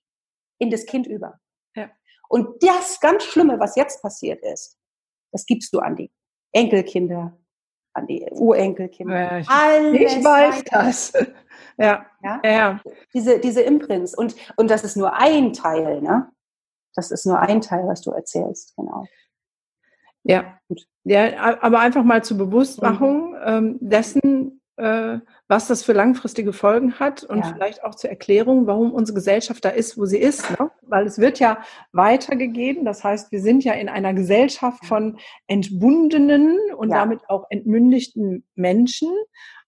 [0.59, 1.41] in das Kind über.
[1.75, 1.91] Ja.
[2.29, 4.79] Und das ganz Schlimme, was jetzt passiert ist,
[5.33, 6.11] das gibst du an die
[6.53, 7.37] Enkelkinder,
[7.93, 9.41] an die Urenkelkinder.
[9.43, 11.13] Ja, ich, ich weiß das.
[11.77, 12.07] ja.
[12.23, 12.41] Ja?
[12.45, 12.81] ja.
[13.13, 14.17] Diese, diese Imprints.
[14.17, 16.31] Und, und das ist nur ein Teil, ne?
[16.95, 19.05] Das ist nur ein Teil, was du erzählst, genau.
[20.25, 20.87] Ja, gut.
[21.05, 23.39] Ja, aber einfach mal zur Bewusstmachung mhm.
[23.45, 27.53] ähm, dessen, äh, was das für langfristige Folgen hat und ja.
[27.53, 30.51] vielleicht auch zur Erklärung, warum unsere Gesellschaft da ist, wo sie ist.
[30.59, 30.71] Ne?
[30.83, 31.59] Weil es wird ja
[31.93, 32.87] weitergegeben.
[32.87, 36.97] Das heißt, wir sind ja in einer Gesellschaft von entbundenen und ja.
[36.97, 39.11] damit auch entmündigten Menschen.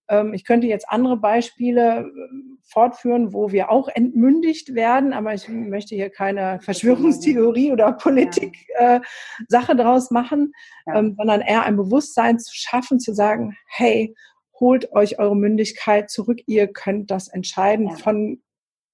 [0.09, 5.49] Ähm, ich könnte jetzt andere Beispiele äh, fortführen, wo wir auch entmündigt werden, aber ich
[5.49, 10.53] möchte hier keine Verschwörungstheorie oder Politik-Sache äh, daraus machen,
[10.87, 10.97] ja.
[10.99, 14.15] ähm, sondern eher ein Bewusstsein zu schaffen, zu sagen, hey,
[14.59, 17.97] holt euch eure Mündigkeit zurück, ihr könnt das entscheiden ja.
[17.97, 18.43] von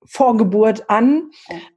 [0.05, 1.31] Vorgeburt an,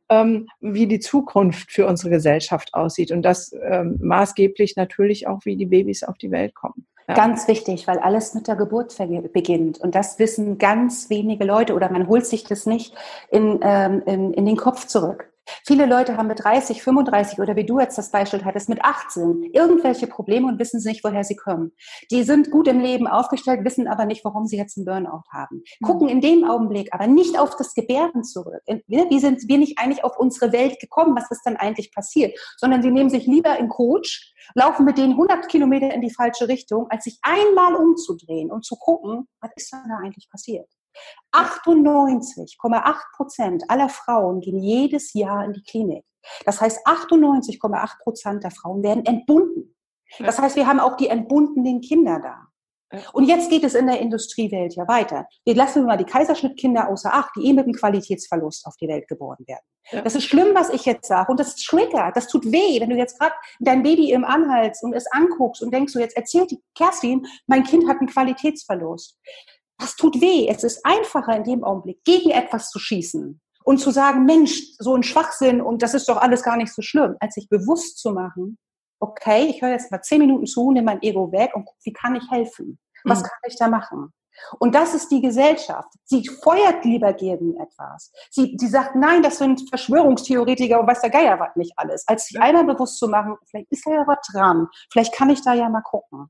[0.10, 3.12] ähm, wie die Zukunft für unsere Gesellschaft aussieht.
[3.12, 6.88] Und das ähm, maßgeblich natürlich auch, wie die Babys auf die Welt kommen.
[7.08, 8.96] Ganz wichtig, weil alles mit der Geburt
[9.32, 9.78] beginnt.
[9.80, 12.96] Und das wissen ganz wenige Leute oder man holt sich das nicht
[13.30, 15.30] in, ähm, in, in den Kopf zurück.
[15.65, 19.43] Viele Leute haben mit 30, 35 oder wie du jetzt das Beispiel hattest, mit 18
[19.53, 21.71] irgendwelche Probleme und wissen nicht, woher sie kommen.
[22.12, 25.63] Die sind gut im Leben aufgestellt, wissen aber nicht, warum sie jetzt einen Burnout haben.
[25.79, 25.86] Mhm.
[25.86, 28.62] Gucken in dem Augenblick aber nicht auf das Gebärden zurück.
[28.88, 31.15] Wie sind wir nicht eigentlich auf unsere Welt gekommen?
[31.15, 32.38] Was ist dann eigentlich passiert?
[32.58, 36.47] Sondern sie nehmen sich lieber in Coach, laufen mit denen 100 Kilometer in die falsche
[36.47, 40.67] Richtung, als sich einmal umzudrehen und zu gucken, was ist da eigentlich passiert?
[41.34, 46.05] 98,8 Prozent aller Frauen gehen jedes Jahr in die Klinik.
[46.45, 49.75] Das heißt, 98,8 Prozent der Frauen werden entbunden.
[50.19, 52.47] Das heißt, wir haben auch die entbundenen Kinder da.
[53.13, 55.27] Und jetzt geht es in der Industriewelt ja weiter.
[55.43, 59.08] Wir lassen mal die Kaiserschnittkinder außer Acht, die eh mit einem Qualitätsverlust auf die Welt
[59.08, 59.63] geboren werden.
[59.91, 60.01] Ja.
[60.01, 61.31] Das ist schlimm, was ich jetzt sage.
[61.31, 64.93] Und das triggert, das tut weh, wenn du jetzt gerade dein Baby im Anhalt und
[64.93, 69.17] es anguckst und denkst, so jetzt erzählt die Kerstin, mein Kind hat einen Qualitätsverlust.
[69.78, 70.48] Das tut weh.
[70.48, 74.96] Es ist einfacher in dem Augenblick, gegen etwas zu schießen und zu sagen, Mensch, so
[74.96, 78.12] ein Schwachsinn und das ist doch alles gar nicht so schlimm, als sich bewusst zu
[78.12, 78.58] machen,
[79.00, 81.94] okay, ich höre jetzt mal zehn Minuten zu, nehme mein Ego weg und gucke, wie
[81.94, 82.80] kann ich helfen?
[83.04, 83.24] Was mhm.
[83.24, 84.14] kann ich da machen?
[84.60, 85.90] Und das ist die Gesellschaft.
[86.04, 88.12] Sie feuert lieber gegen etwas.
[88.30, 92.04] Sie, sie sagt, nein, das sind Verschwörungstheoretiker und weiß der Geier was nicht alles.
[92.08, 94.68] Als sich einmal bewusst zu machen, vielleicht ist da ja was dran.
[94.92, 96.30] Vielleicht kann ich da ja mal gucken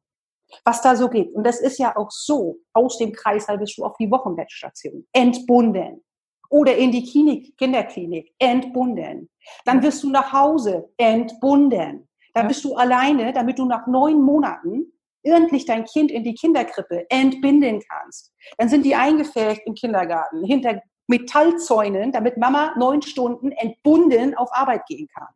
[0.64, 1.34] was da so geht.
[1.34, 6.04] Und das ist ja auch so, aus dem Kreißsaal bist du auf die Wochenbettstation entbunden.
[6.50, 9.30] Oder in die Klinik, Kinderklinik, entbunden.
[9.66, 12.08] Dann wirst du nach Hause entbunden.
[12.34, 14.92] Dann bist du alleine, damit du nach neun Monaten
[15.24, 18.32] endlich dein Kind in die Kinderkrippe entbinden kannst.
[18.58, 24.86] Dann sind die eingefärbt im Kindergarten hinter Metallzäunen, damit Mama neun Stunden entbunden auf Arbeit
[24.88, 25.28] gehen kann.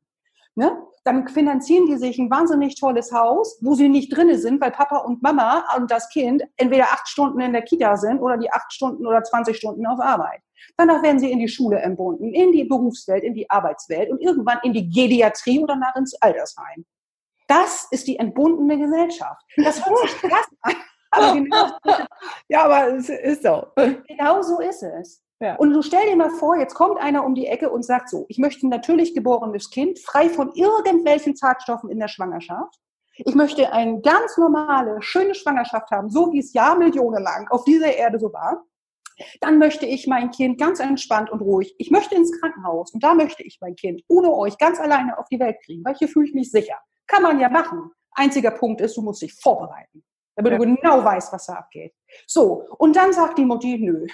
[0.60, 0.78] Ne?
[1.06, 4.98] Dann finanzieren die sich ein wahnsinnig tolles Haus, wo sie nicht drinne sind, weil Papa
[4.98, 8.74] und Mama und das Kind entweder acht Stunden in der Kita sind oder die acht
[8.74, 10.41] Stunden oder 20 Stunden auf Arbeit.
[10.76, 14.60] Danach werden sie in die Schule entbunden, in die Berufswelt, in die Arbeitswelt und irgendwann
[14.63, 16.86] in die Geriatrie oder nach ins Altersheim.
[17.48, 19.41] Das ist die entbundene Gesellschaft.
[19.56, 20.76] Das hört sich krass an.
[21.12, 21.69] Aber genau,
[22.50, 23.65] ja, aber es ist so.
[24.10, 25.24] Genau so ist es.
[25.41, 25.56] Ja.
[25.56, 28.25] Und du stell dir mal vor, jetzt kommt einer um die Ecke und sagt so,
[28.28, 32.75] ich möchte ein natürlich geborenes Kind, frei von irgendwelchen Schadstoffen in der Schwangerschaft.
[33.15, 37.93] Ich möchte eine ganz normale, schöne Schwangerschaft haben, so wie es Jahrmillionen lang auf dieser
[37.95, 38.65] Erde so war.
[39.41, 41.75] Dann möchte ich mein Kind ganz entspannt und ruhig.
[41.78, 45.28] Ich möchte ins Krankenhaus und da möchte ich mein Kind ohne euch ganz alleine auf
[45.30, 46.78] die Welt kriegen, weil hier fühle ich mich sicher.
[47.08, 47.91] Kann man ja machen.
[48.12, 50.04] Einziger Punkt ist, du musst dich vorbereiten
[50.39, 50.58] damit ja.
[50.58, 51.93] du genau weißt, was da abgeht.
[52.25, 54.08] So, und dann sagt die Mutti, nö,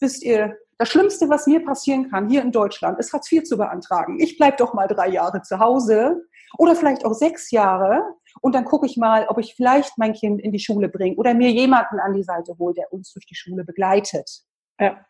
[0.00, 3.58] wisst ihr, das Schlimmste, was mir passieren kann hier in Deutschland, ist Hartz IV zu
[3.58, 4.18] beantragen.
[4.18, 6.22] Ich bleib doch mal drei Jahre zu Hause
[6.58, 8.02] oder vielleicht auch sechs Jahre
[8.40, 11.34] und dann gucke ich mal, ob ich vielleicht mein Kind in die Schule bringe oder
[11.34, 14.42] mir jemanden an die Seite hole, der uns durch die Schule begleitet.
[14.78, 15.04] Ja.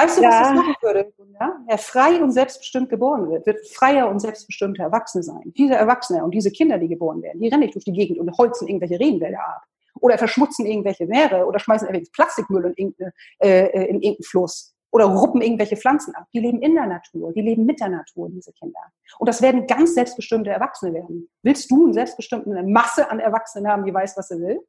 [0.00, 0.30] Weißt du, ja.
[0.30, 1.12] was das machen würde?
[1.40, 1.60] Ja?
[1.66, 5.52] Wer frei und selbstbestimmt geboren wird, wird freier und selbstbestimmter Erwachsene sein.
[5.56, 8.36] Diese Erwachsene und diese Kinder, die geboren werden, die rennen nicht durch die Gegend und
[8.38, 9.62] holzen irgendwelche Regenwälder ab.
[10.00, 12.94] Oder verschmutzen irgendwelche Meere oder schmeißen irgendwelches Plastikmüll in,
[13.40, 16.26] äh, in irgendeinen Fluss oder ruppen irgendwelche Pflanzen ab.
[16.32, 18.80] Die leben in der Natur, die leben mit der Natur, diese Kinder.
[19.18, 21.28] Und das werden ganz selbstbestimmte Erwachsene werden.
[21.42, 24.60] Willst du eine selbstbestimmte Masse an Erwachsenen haben, die weiß, was sie will?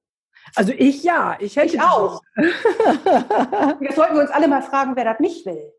[0.56, 2.21] Also ich ja, ich hätte ich auch.
[3.82, 5.73] Jetzt sollten wir uns alle mal fragen, wer das nicht will.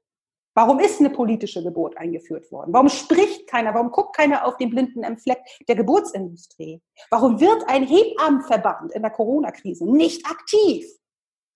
[0.54, 2.72] Warum ist eine politische Geburt eingeführt worden?
[2.72, 3.72] Warum spricht keiner?
[3.72, 6.82] Warum guckt keiner auf den blinden Fleck der Geburtsindustrie?
[7.10, 10.84] Warum wird ein Hebammenverband in der Corona-Krise nicht aktiv?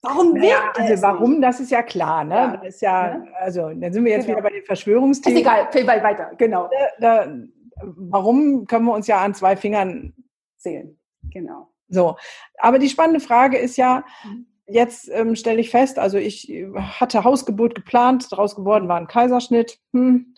[0.02, 2.34] Warum naja, wird also warum, das ist ja klar, ne?
[2.34, 2.56] Ja.
[2.56, 4.38] Das ist ja, ja, also dann sind wir jetzt genau.
[4.38, 5.44] wieder bei den Verschwörungstheorien.
[5.44, 6.70] Ist egal, viel weiter, genau.
[6.98, 7.36] Da, da,
[7.82, 10.14] warum können wir uns ja an zwei Fingern
[10.56, 10.98] zählen?
[11.32, 11.68] Genau.
[11.88, 12.16] So,
[12.58, 14.46] aber die spannende Frage ist ja, mhm.
[14.66, 19.78] jetzt ähm, stelle ich fest, also ich hatte Hausgeburt geplant, daraus geworden war ein Kaiserschnitt,
[19.92, 20.34] hm,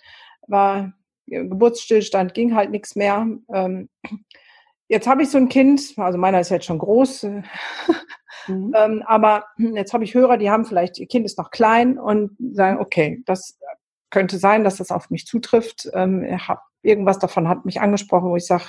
[0.46, 0.92] war
[1.26, 3.26] Geburtsstillstand, ging halt nichts mehr.
[3.52, 3.88] Ähm,
[4.88, 7.42] jetzt habe ich so ein Kind, also meiner ist jetzt schon groß, äh,
[8.48, 8.72] mhm.
[8.76, 12.36] ähm, aber jetzt habe ich Hörer, die haben vielleicht, ihr Kind ist noch klein und
[12.52, 13.58] sagen, okay, das
[14.10, 15.88] könnte sein, dass das auf mich zutrifft.
[15.92, 16.38] Ähm,
[16.82, 18.64] irgendwas davon hat mich angesprochen, wo ich sage,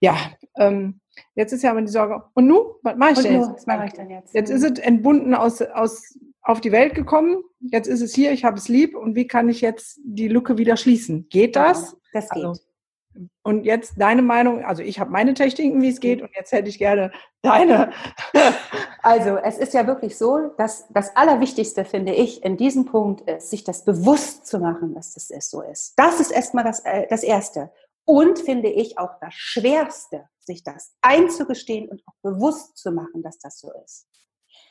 [0.00, 0.16] ja,
[0.56, 1.00] ähm,
[1.34, 3.52] Jetzt ist ja aber die Sorge, und nun, was mache ich denn jetzt?
[3.52, 4.34] Was mache ich denn jetzt?
[4.34, 8.44] Jetzt ist es entbunden aus, aus, auf die Welt gekommen, jetzt ist es hier, ich
[8.44, 11.28] habe es lieb und wie kann ich jetzt die Lücke wieder schließen?
[11.28, 11.90] Geht das?
[11.90, 12.44] Genau, das geht.
[12.44, 12.60] Also,
[13.42, 16.68] und jetzt deine Meinung, also ich habe meine Techniken, wie es geht, und jetzt hätte
[16.68, 17.92] ich gerne deine.
[19.04, 23.50] Also es ist ja wirklich so, dass das Allerwichtigste, finde ich, in diesem Punkt ist,
[23.50, 25.94] sich das bewusst zu machen, dass das so ist.
[25.96, 27.72] Das ist erstmal das, äh, das Erste.
[28.04, 33.38] Und finde ich auch das Schwerste, sich das einzugestehen und auch bewusst zu machen, dass
[33.38, 34.08] das so ist.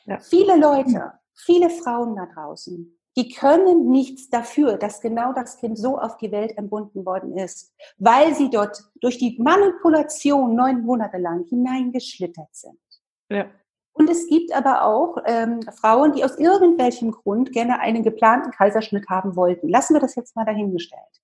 [0.04, 0.18] Ja.
[0.20, 5.98] Viele Leute, viele Frauen da draußen, die können nichts dafür, dass genau das Kind so
[5.98, 11.44] auf die Welt entbunden worden ist, weil sie dort durch die Manipulation neun Monate lang
[11.48, 12.78] hineingeschlittert sind.
[13.30, 13.46] Ja.
[13.94, 19.08] Und es gibt aber auch ähm, Frauen, die aus irgendwelchem Grund gerne einen geplanten Kaiserschnitt
[19.10, 19.68] haben wollten.
[19.68, 21.20] Lassen wir das jetzt mal dahingestellt.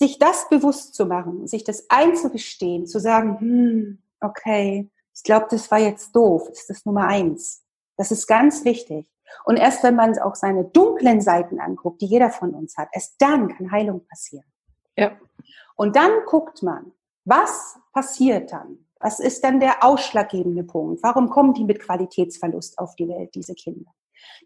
[0.00, 5.70] Sich das bewusst zu machen, sich das einzugestehen, zu sagen, hm, okay, ich glaube, das
[5.70, 7.62] war jetzt doof, das ist das Nummer eins.
[7.96, 9.10] Das ist ganz wichtig.
[9.44, 13.16] Und erst wenn man auch seine dunklen Seiten anguckt, die jeder von uns hat, erst
[13.18, 14.46] dann kann Heilung passieren.
[14.96, 15.12] Ja.
[15.76, 16.92] Und dann guckt man,
[17.24, 18.86] was passiert dann?
[18.98, 21.02] Was ist dann der ausschlaggebende Punkt?
[21.02, 23.90] Warum kommen die mit Qualitätsverlust auf die Welt, diese Kinder?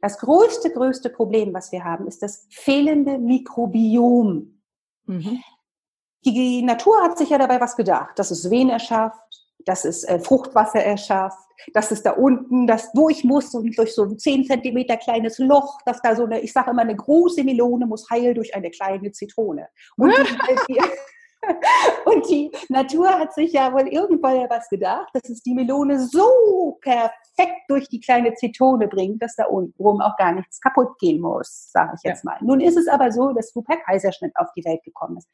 [0.01, 4.54] Das größte, größte Problem, was wir haben, ist das fehlende Mikrobiom.
[5.07, 5.43] Mhm.
[6.25, 9.19] Die Natur hat sich ja dabei was gedacht, dass es Wehen erschafft,
[9.67, 11.39] dass es äh, Fruchtwasser erschafft,
[11.73, 15.79] dass es da unten das durch muss und durch so ein 10 Zentimeter kleines Loch,
[15.85, 19.13] dass da so eine, ich sage immer, eine große Melone muss heil durch eine kleine
[19.13, 19.69] Zitrone.
[19.97, 20.13] Und
[20.69, 20.79] die,
[22.05, 26.79] und die Natur hat sich ja wohl irgendwann was gedacht, dass es die Melone so
[26.81, 27.15] perfekt
[27.69, 31.95] durch die kleine Zitrone bringt, dass da rum auch gar nichts kaputt gehen muss, sage
[31.97, 32.31] ich jetzt ja.
[32.31, 32.39] mal.
[32.43, 35.29] Nun ist es aber so, dass du per Kaiserschnitt auf die Welt gekommen bist.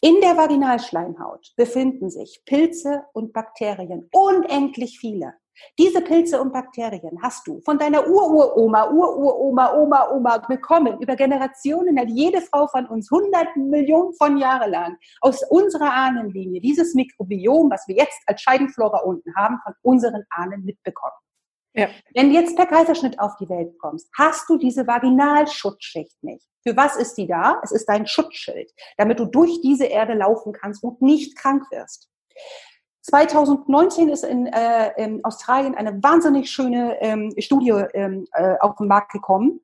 [0.00, 5.34] In der Vaginalschleimhaut befinden sich Pilze und Bakterien, unendlich viele.
[5.78, 10.98] Diese Pilze und Bakterien hast du von deiner Ururoma, Ururoma, Oma, Oma bekommen.
[11.00, 16.60] Über Generationen hat jede Frau von uns hunderten Millionen von Jahren lang aus unserer Ahnenlinie
[16.60, 21.14] dieses Mikrobiom, was wir jetzt als Scheidenflora unten haben, von unseren Ahnen mitbekommen.
[21.74, 21.88] Ja.
[22.14, 26.44] Wenn du jetzt per Kaiserschnitt auf die Welt kommst, hast du diese Vaginalschutzschicht nicht.
[26.66, 27.60] Für was ist die da?
[27.62, 32.08] Es ist dein Schutzschild, damit du durch diese Erde laufen kannst und nicht krank wirst.
[33.08, 38.86] 2019 ist in, äh, in Australien eine wahnsinnig schöne ähm, Studie ähm, äh, auf den
[38.86, 39.60] Markt gekommen.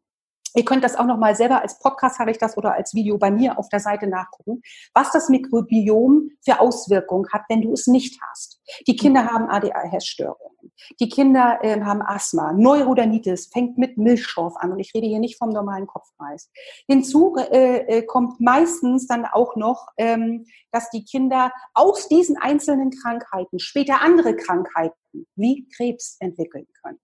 [0.57, 3.19] Ihr könnt das auch noch mal selber als Podcast habe ich das oder als Video
[3.19, 4.63] bei mir auf der Seite nachgucken,
[4.95, 8.61] was das Mikrobiom für Auswirkungen hat, wenn du es nicht hast.
[8.87, 10.54] Die Kinder haben ADHS-Störungen.
[11.01, 12.53] Die Kinder äh, haben Asthma.
[12.53, 16.51] Neurodermitis fängt mit Milchschorf an und ich rede hier nicht vom normalen Kopfpreis.
[16.87, 22.91] Hinzu äh, äh, kommt meistens dann auch noch, ähm, dass die Kinder aus diesen einzelnen
[22.91, 26.99] Krankheiten später andere Krankheiten wie Krebs entwickeln können.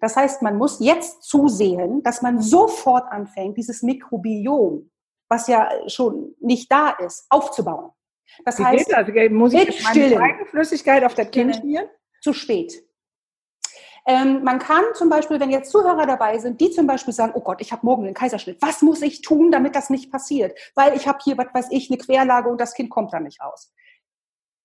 [0.00, 4.90] Das heißt, man muss jetzt zusehen, dass man sofort anfängt, dieses Mikrobiom,
[5.28, 7.90] was ja schon nicht da ist, aufzubauen.
[8.44, 11.88] Das Wie heißt, also, muss ich mit meine Flüssigkeit auf das Kind schmieren?
[12.24, 12.82] Zu spät.
[14.06, 17.40] Ähm, man kann zum Beispiel, wenn jetzt Zuhörer dabei sind, die zum Beispiel sagen, oh
[17.40, 18.62] Gott, ich habe morgen einen Kaiserschnitt.
[18.62, 20.58] Was muss ich tun, damit das nicht passiert?
[20.74, 23.42] Weil ich habe hier, was weiß ich, eine Querlage und das Kind kommt da nicht
[23.42, 23.74] raus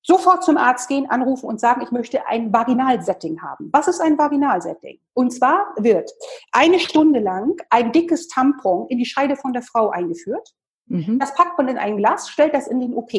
[0.02, 3.70] sofort zum Arzt gehen, anrufen und sagen, ich möchte ein Vaginalsetting haben.
[3.72, 5.00] Was ist ein Vaginalsetting?
[5.14, 6.10] Und zwar wird
[6.52, 10.56] eine Stunde lang ein dickes Tampon in die Scheide von der Frau eingeführt.
[10.88, 11.20] Mhm.
[11.20, 13.12] Das packt man in ein Glas, stellt das in den OP.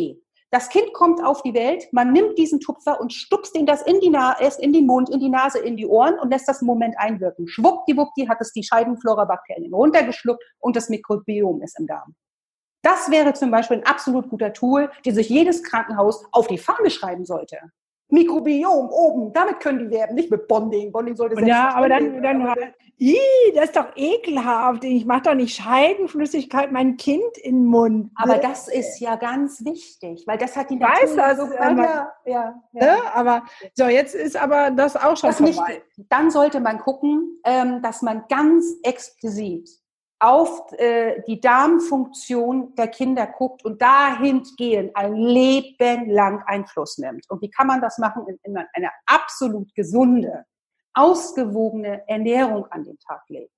[0.53, 4.01] Das Kind kommt auf die Welt, man nimmt diesen Tupfer und stupst ihn das in,
[4.01, 6.67] die erst in den Mund, in die Nase, in die Ohren und lässt das einen
[6.67, 7.47] Moment einwirken.
[7.47, 12.17] Schwuppdiwuppdi hat es die Scheidenflora-Bakterien runtergeschluckt und das Mikrobiom ist im Darm.
[12.83, 16.91] Das wäre zum Beispiel ein absolut guter Tool, die sich jedes Krankenhaus auf die Fahne
[16.91, 17.59] schreiben sollte.
[18.11, 20.92] Mikrobiom oben, damit können die werben, nicht mit Bonding.
[20.92, 22.57] Bonding sollte Ja, aber dann, dann aber,
[23.01, 23.16] ii,
[23.55, 24.85] das ist doch ekelhaft.
[24.85, 28.11] Ich mache doch nicht Scheidenflüssigkeit mein Kind in den Mund.
[28.16, 28.40] Aber ne?
[28.42, 32.62] das ist ja ganz wichtig, weil das hat die Natur weiß das, so ja, ja,
[32.73, 32.85] ja.
[32.85, 32.96] Ne?
[33.14, 33.42] Aber
[33.75, 35.83] so, jetzt ist aber das auch schon das vorbei.
[35.96, 39.80] Nicht, dann sollte man gucken, ähm, dass man ganz explizit
[40.20, 47.28] auf äh, die Darmfunktion der Kinder guckt und dahingehend ein Leben lang Einfluss nimmt.
[47.30, 50.44] Und wie kann man das machen, indem man eine absolut gesunde,
[50.92, 53.50] ausgewogene Ernährung an den Tag legt?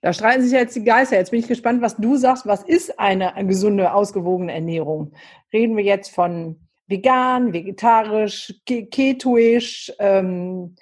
[0.00, 1.16] Da streiten sich jetzt die Geister.
[1.16, 2.46] Jetzt bin ich gespannt, was du sagst.
[2.46, 5.12] Was ist eine, gesunde, ausgewogene Ernährung?
[5.52, 9.92] Reden wir jetzt von vegan, vegetarisch, ketoisch?
[9.98, 10.76] Ähm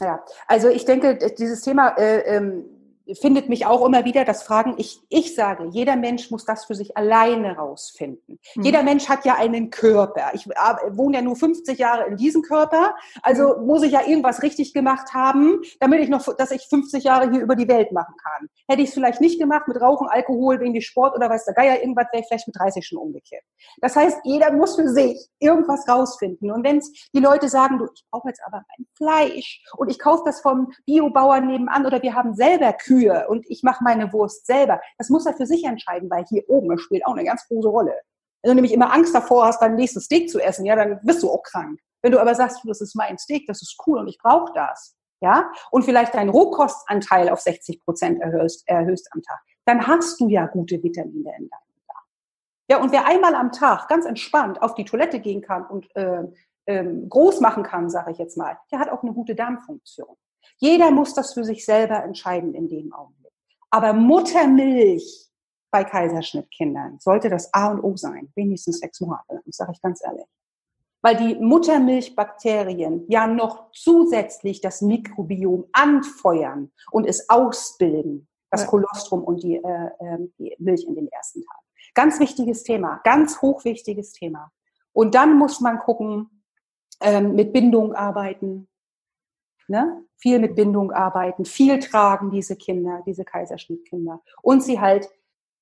[0.00, 2.75] ja, also ich denke, dieses Thema äh, ähm,
[3.14, 6.74] findet mich auch immer wieder, das Fragen, ich, ich sage, jeder Mensch muss das für
[6.74, 8.38] sich alleine rausfinden.
[8.54, 8.62] Mhm.
[8.62, 10.30] Jeder Mensch hat ja einen Körper.
[10.34, 13.66] Ich wohne ja nur 50 Jahre in diesem Körper, also mhm.
[13.66, 17.42] muss ich ja irgendwas richtig gemacht haben, damit ich noch, dass ich 50 Jahre hier
[17.42, 18.48] über die Welt machen kann.
[18.68, 21.80] Hätte ich es vielleicht nicht gemacht mit Rauchen, Alkohol, wegen Sport oder weiß der Geier,
[21.80, 23.42] irgendwas wäre ich vielleicht mit 30 schon umgekehrt.
[23.80, 26.50] Das heißt, jeder muss für sich irgendwas rausfinden.
[26.50, 26.80] Und wenn
[27.14, 30.72] die Leute sagen, du, ich brauche jetzt aber mein Fleisch und ich kaufe das vom
[30.86, 34.80] Biobauern nebenan oder wir haben selber Kühe, Kühe und ich mache meine Wurst selber.
[34.98, 37.94] Das muss er für sich entscheiden, weil hier oben spielt auch eine ganz große Rolle.
[38.42, 41.22] Wenn du nämlich immer Angst davor hast, dein nächstes Steak zu essen, ja, dann wirst
[41.22, 41.80] du auch krank.
[42.02, 44.96] Wenn du aber sagst, das ist mein Steak, das ist cool und ich brauche das,
[45.20, 50.28] ja, und vielleicht deinen Rohkostanteil auf 60 Prozent erhöhst, erhöhst am Tag, dann hast du
[50.28, 52.04] ja gute Vitamine in deinem Darm.
[52.70, 56.22] Ja, und wer einmal am Tag ganz entspannt auf die Toilette gehen kann und äh,
[56.66, 60.16] ähm, groß machen kann, sage ich jetzt mal, der hat auch eine gute Darmfunktion.
[60.58, 63.32] Jeder muss das für sich selber entscheiden in dem Augenblick.
[63.70, 65.30] Aber Muttermilch
[65.70, 70.02] bei Kaiserschnittkindern sollte das A und O sein, wenigstens sechs Monate, das sage ich ganz
[70.02, 70.24] ehrlich.
[71.02, 78.66] Weil die Muttermilchbakterien ja noch zusätzlich das Mikrobiom anfeuern und es ausbilden, das.
[78.66, 81.66] Kolostrum und die, äh, ähm, die Milch in den ersten Tagen.
[81.94, 84.50] Ganz wichtiges Thema, ganz hochwichtiges Thema.
[84.92, 86.42] Und dann muss man gucken,
[87.00, 88.68] ähm, mit Bindung arbeiten,
[89.68, 90.04] Ne?
[90.16, 95.10] Viel mit Bindung arbeiten, viel tragen diese Kinder, diese Kaiserschnittkinder und sie halt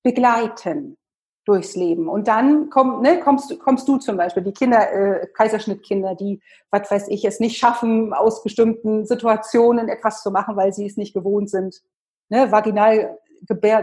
[0.03, 0.97] begleiten
[1.45, 2.09] durchs Leben.
[2.09, 6.41] Und dann komm, ne, kommst, kommst du zum Beispiel, die Kinder, äh, Kaiserschnittkinder, die,
[6.71, 10.97] was weiß ich, es nicht schaffen, aus bestimmten Situationen etwas zu machen, weil sie es
[10.97, 11.83] nicht gewohnt sind.
[12.31, 13.19] Ne, vaginal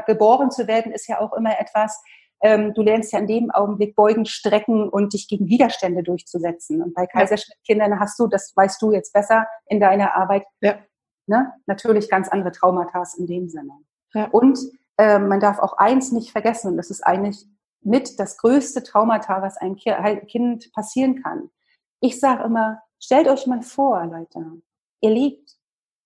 [0.08, 2.02] geboren zu werden, ist ja auch immer etwas,
[2.42, 6.82] ähm, du lernst ja in dem Augenblick beugen, strecken und dich gegen Widerstände durchzusetzen.
[6.82, 10.80] Und bei Kaiserschnittkindern hast du, das weißt du jetzt besser in deiner Arbeit, ja.
[11.28, 13.74] ne, natürlich ganz andere Traumata in dem Sinne.
[14.14, 14.28] Ja.
[14.30, 14.60] Und
[14.98, 17.46] äh, man darf auch eins nicht vergessen, und das ist eigentlich
[17.82, 21.50] mit das größte Traumata, was einem Kind passieren kann.
[22.00, 24.62] Ich sage immer, stellt euch mal vor, Leute,
[25.02, 25.58] ihr liegt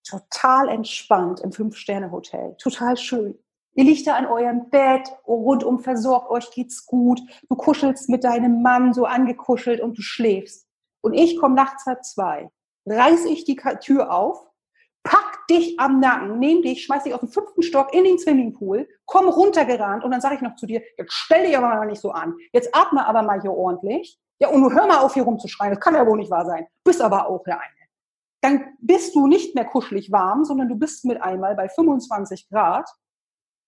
[0.08, 3.38] total entspannt im Fünf-Sterne-Hotel, total schön.
[3.76, 7.20] Ihr liegt da an eurem Bett, rundum versorgt, euch geht's gut.
[7.50, 10.66] Du kuschelst mit deinem Mann so angekuschelt und du schläfst.
[11.02, 12.50] Und ich komme nachts halb zwei,
[12.88, 14.48] reiß ich die Tür auf,
[15.04, 18.88] pack dich am Nacken, nehm dich, schmeiß dich auf den fünften Stock in den Swimmingpool,
[19.06, 22.02] komm runtergerannt und dann sage ich noch zu dir, jetzt stell dich aber mal nicht
[22.02, 22.34] so an.
[22.54, 24.18] Jetzt atme aber mal hier ordentlich.
[24.40, 25.74] Ja, und hör mal auf, hier rumzuschreien.
[25.74, 26.66] Das kann ja wohl nicht wahr sein.
[26.84, 27.72] Bist aber auch der eine.
[28.42, 32.90] Dann bist du nicht mehr kuschelig warm, sondern du bist mit einmal bei 25 Grad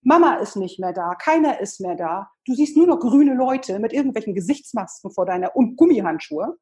[0.02, 2.30] Mama ist nicht mehr da, keiner ist mehr da.
[2.46, 6.58] Du siehst nur noch grüne Leute mit irgendwelchen Gesichtsmasken vor deiner und Gummihandschuhe.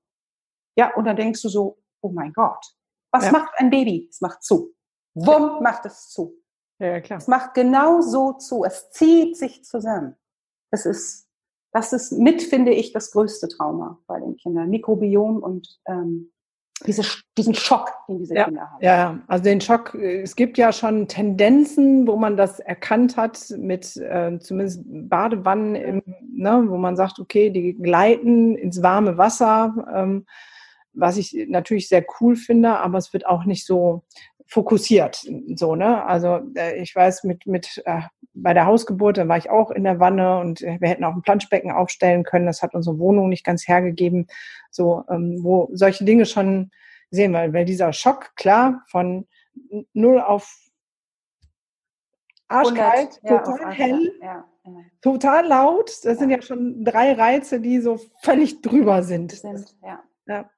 [0.77, 2.65] Ja, und dann denkst du so, oh mein Gott,
[3.11, 3.31] was ja.
[3.31, 4.07] macht ein Baby?
[4.09, 4.73] Es macht zu.
[5.13, 6.41] Wumm macht es zu.
[6.79, 7.19] Ja, klar.
[7.19, 8.65] Es macht genau so zu.
[8.65, 10.15] Es zieht sich zusammen.
[10.71, 11.29] Das ist,
[11.71, 14.69] das ist mit, finde ich, das größte Trauma bei den Kindern.
[14.69, 16.33] Mikrobiom und ähm,
[16.85, 17.03] diese,
[17.37, 18.83] diesen Schock, den diese ja, Kinder haben.
[18.83, 23.95] Ja, also den Schock, es gibt ja schon Tendenzen, wo man das erkannt hat, mit
[23.97, 26.03] äh, zumindest Badewannen, im,
[26.33, 30.25] ne, wo man sagt, okay, die gleiten ins warme Wasser, ähm,
[30.93, 34.03] was ich natürlich sehr cool finde, aber es wird auch nicht so
[34.47, 35.25] fokussiert.
[35.55, 36.03] So, ne?
[36.05, 38.01] Also äh, ich weiß, mit, mit äh,
[38.33, 41.21] bei der Hausgeburt, da war ich auch in der Wanne und wir hätten auch ein
[41.21, 42.45] Planschbecken aufstellen können.
[42.45, 44.27] Das hat unsere Wohnung nicht ganz hergegeben.
[44.71, 46.71] So, ähm, wo solche Dinge schon
[47.11, 49.27] sehen, weil, weil dieser Schock, klar, von
[49.93, 50.65] null auf
[52.47, 54.71] arschkalt, ja, total hell, ja, ja.
[55.01, 55.91] total laut.
[56.03, 59.31] Das sind ja schon drei Reize, die so völlig drüber sind.
[59.31, 59.75] sind
[60.27, 60.49] ja.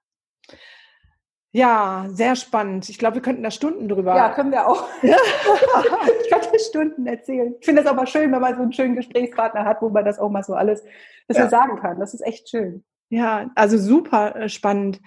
[1.52, 2.08] Ja.
[2.10, 2.89] Sehr spannend.
[2.89, 4.16] Ich glaube, wir könnten da Stunden drüber.
[4.16, 4.88] Ja, können wir auch.
[5.02, 7.56] ich könnte Stunden erzählen.
[7.60, 10.20] Ich finde es aber schön, wenn man so einen schönen Gesprächspartner hat, wo man das
[10.20, 10.84] auch mal so alles
[11.32, 11.50] ja.
[11.50, 12.00] sagen kann.
[12.00, 12.84] Das ist echt schön.
[13.10, 15.02] Ja, also super äh, spannend.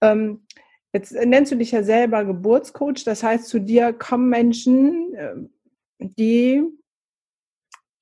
[0.00, 0.46] Ähm,
[0.92, 3.04] jetzt nennst du dich ja selber Geburtscoach.
[3.04, 5.54] Das heißt, zu dir kommen Menschen, ähm,
[5.98, 6.62] die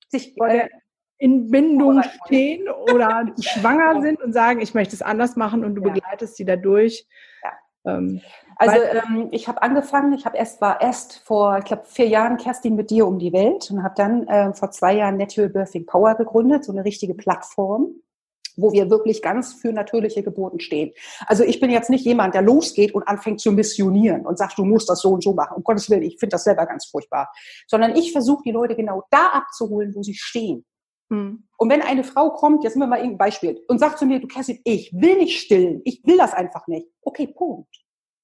[0.09, 0.69] sich äh,
[1.17, 5.83] in Bindung stehen oder schwanger sind und sagen, ich möchte es anders machen und du
[5.83, 5.93] ja.
[5.93, 7.07] begleitest sie dadurch.
[7.43, 7.51] Ja.
[7.85, 8.21] Ähm,
[8.55, 12.37] also ähm, ich habe angefangen, ich habe erst war erst vor, ich glaube, vier Jahren
[12.37, 15.85] Kerstin mit dir um die Welt und habe dann äh, vor zwei Jahren Natural Birthing
[15.85, 17.95] Power gegründet, so eine richtige Plattform
[18.55, 20.91] wo wir wirklich ganz für natürliche Geburten stehen.
[21.25, 24.65] Also ich bin jetzt nicht jemand, der losgeht und anfängt zu missionieren und sagt, du
[24.65, 25.57] musst das so und so machen.
[25.57, 27.31] Um Gottes Willen, ich finde das selber ganz furchtbar.
[27.67, 30.65] Sondern ich versuche die Leute genau da abzuholen, wo sie stehen.
[31.13, 31.43] Hm.
[31.57, 34.19] Und wenn eine Frau kommt, jetzt nehmen wir mal ein Beispiel, und sagt zu mir,
[34.19, 36.87] du Kerstin, ich will nicht stillen, ich will das einfach nicht.
[37.03, 37.69] Okay, Punkt.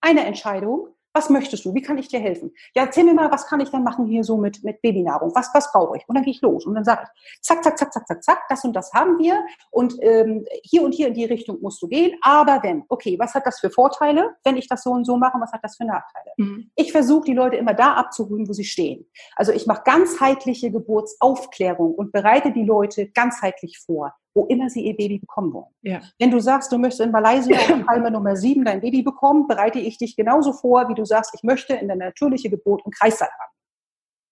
[0.01, 0.87] Eine Entscheidung.
[1.20, 1.76] Was möchtest du?
[1.76, 2.53] Wie kann ich dir helfen?
[2.74, 5.36] Ja, erzähl mir mal, was kann ich dann machen hier so mit, mit Babynahrung?
[5.36, 6.07] Was, was brauche ich?
[6.07, 8.39] Und dann gehe ich los und dann sage ich, zack, zack, zack, zack, zack, zack,
[8.47, 11.89] das und das haben wir und ähm, hier und hier in die Richtung musst du
[11.89, 12.17] gehen.
[12.22, 15.38] Aber wenn, okay, was hat das für Vorteile, wenn ich das so und so mache?
[15.41, 16.32] Was hat das für Nachteile?
[16.38, 16.72] Mhm.
[16.78, 19.05] Ich versuche die Leute immer da abzuholen, wo sie stehen.
[19.36, 24.95] Also ich mache ganzheitliche Geburtsaufklärung und bereite die Leute ganzheitlich vor wo immer sie ihr
[24.95, 25.73] Baby bekommen wollen.
[25.81, 25.99] Ja.
[26.17, 29.79] Wenn du sagst, du möchtest in Malaysia auf Palme Nummer 7 dein Baby bekommen, bereite
[29.79, 33.29] ich dich genauso vor, wie du sagst, ich möchte in der natürliche Geburt einen Kreissaal
[33.29, 33.53] haben.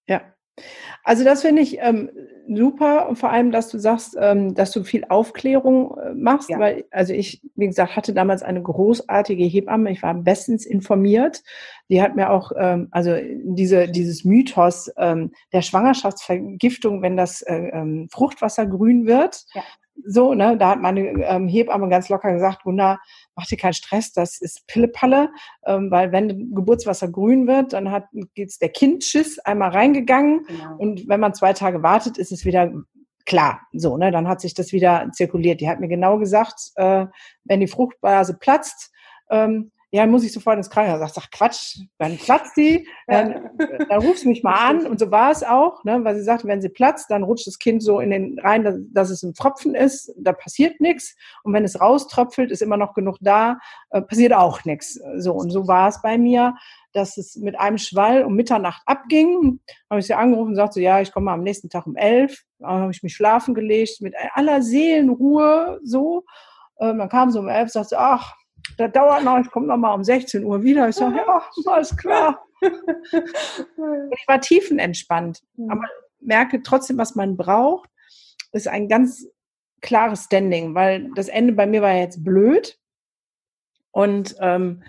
[0.07, 0.21] Ja.
[1.03, 2.09] Also das finde ich ähm,
[2.47, 6.57] super und vor allem, dass du sagst, ähm, dass du viel Aufklärung äh, machst, ja.
[6.57, 11.43] weil also ich, wie gesagt, hatte damals eine großartige Hebamme, ich war bestens informiert.
[11.89, 17.69] Die hat mir auch, ähm, also diese, dieses Mythos ähm, der Schwangerschaftsvergiftung, wenn das äh,
[17.73, 19.63] ähm, Fruchtwasser grün wird, ja
[20.05, 22.99] so, ne, da hat meine ähm, Hebamme ganz locker gesagt, Wunder,
[23.35, 25.29] mach dir keinen Stress, das ist Pillepalle,
[25.65, 30.77] ähm, weil wenn Geburtswasser grün wird, dann hat geht's der Kindschiss einmal reingegangen genau.
[30.77, 32.71] und wenn man zwei Tage wartet, ist es wieder
[33.25, 35.61] klar, so, ne, dann hat sich das wieder zirkuliert.
[35.61, 37.05] Die hat mir genau gesagt, äh,
[37.43, 38.91] wenn die Fruchtblase platzt,
[39.29, 40.99] ähm, ja, dann muss ich sofort ins Krankenhaus.
[40.99, 43.49] Sag, sag Quatsch, dann platzt sie, dann,
[43.89, 44.85] dann rufst du mich mal an.
[44.85, 47.57] Und so war es auch, ne, weil sie sagte, wenn sie platzt, dann rutscht das
[47.57, 51.15] Kind so in den rein, dass, dass es ein Tropfen ist, da passiert nichts.
[51.43, 53.59] Und wenn es rauströpfelt, ist immer noch genug da,
[53.91, 54.99] äh, passiert auch nichts.
[55.17, 56.55] So, und so war es bei mir,
[56.91, 59.61] dass es mit einem Schwall um Mitternacht abging.
[59.89, 62.43] Habe ich sie angerufen und sagte, ja, ich komme am nächsten Tag um elf.
[62.59, 66.25] Dann habe ich mich schlafen gelegt, mit aller Seelenruhe so.
[66.77, 68.35] Äh, dann kam sie um elf, sagte, ach,
[68.77, 70.89] das dauert noch, ich komme noch mal um 16 Uhr wieder.
[70.89, 72.43] Ich sage, ja, alles klar.
[72.61, 75.69] Ich war tiefenentspannt, mhm.
[75.69, 75.83] aber
[76.19, 77.89] merke trotzdem, was man braucht,
[78.51, 79.27] ist ein ganz
[79.81, 82.79] klares Standing, weil das Ende bei mir war jetzt blöd
[83.91, 84.83] und ähm,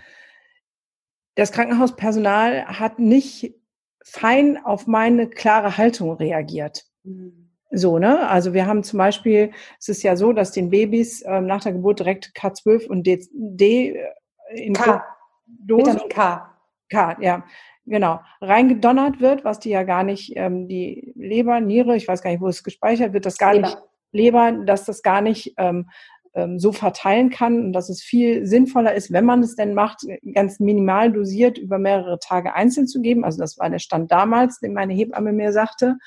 [1.34, 3.54] das Krankenhauspersonal hat nicht
[4.02, 6.84] fein auf meine klare Haltung reagiert.
[7.04, 7.47] Mhm.
[7.70, 8.28] So, ne?
[8.28, 11.72] Also wir haben zum Beispiel, es ist ja so, dass den Babys ähm, nach der
[11.72, 15.04] Geburt direkt K12 und D, D äh, in K.
[15.46, 16.54] Dose, Vitamin K.
[16.90, 17.44] K, ja,
[17.84, 22.30] genau, reingedonnert wird, was die ja gar nicht, ähm, die Leber, Niere, ich weiß gar
[22.30, 23.66] nicht, wo es gespeichert wird, das gar Leber.
[23.66, 23.78] nicht,
[24.12, 25.90] Leber, dass das gar nicht ähm,
[26.34, 30.00] ähm, so verteilen kann und dass es viel sinnvoller ist, wenn man es denn macht,
[30.34, 33.24] ganz minimal dosiert über mehrere Tage einzeln zu geben.
[33.24, 35.98] Also das war der Stand damals, den meine Hebamme mir sagte.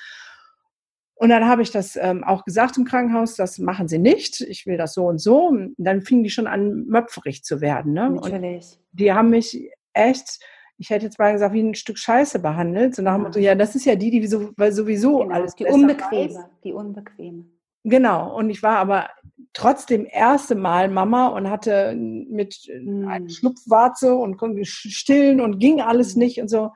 [1.22, 4.66] Und dann habe ich das ähm, auch gesagt im Krankenhaus, das machen sie nicht, ich
[4.66, 5.46] will das so und so.
[5.46, 7.92] Und dann fingen die schon an, möpferig zu werden.
[7.92, 8.10] Ne?
[8.10, 8.72] Natürlich.
[8.72, 10.40] Und die haben mich echt,
[10.78, 12.96] ich hätte jetzt mal gesagt, wie ein Stück Scheiße behandelt.
[12.96, 16.34] So nach dem Motto, ja, das ist ja die, die sowieso genau, alles Die unbequeme,
[16.34, 16.44] weiß.
[16.64, 17.44] die unbequeme.
[17.84, 19.08] Genau, und ich war aber
[19.52, 23.06] trotzdem erste Mal Mama und hatte mit mm.
[23.06, 26.18] einem Schlupfwarze und konnte stillen und ging alles mm.
[26.18, 26.72] nicht und so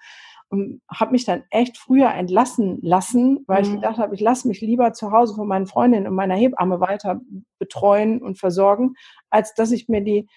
[0.49, 3.69] und habe mich dann echt früher entlassen lassen, weil mhm.
[3.69, 6.81] ich gedacht habe, ich lasse mich lieber zu Hause von meinen Freundinnen und meiner Hebamme
[6.81, 7.21] weiter
[7.59, 8.95] betreuen und versorgen,
[9.31, 10.29] als dass ich mir die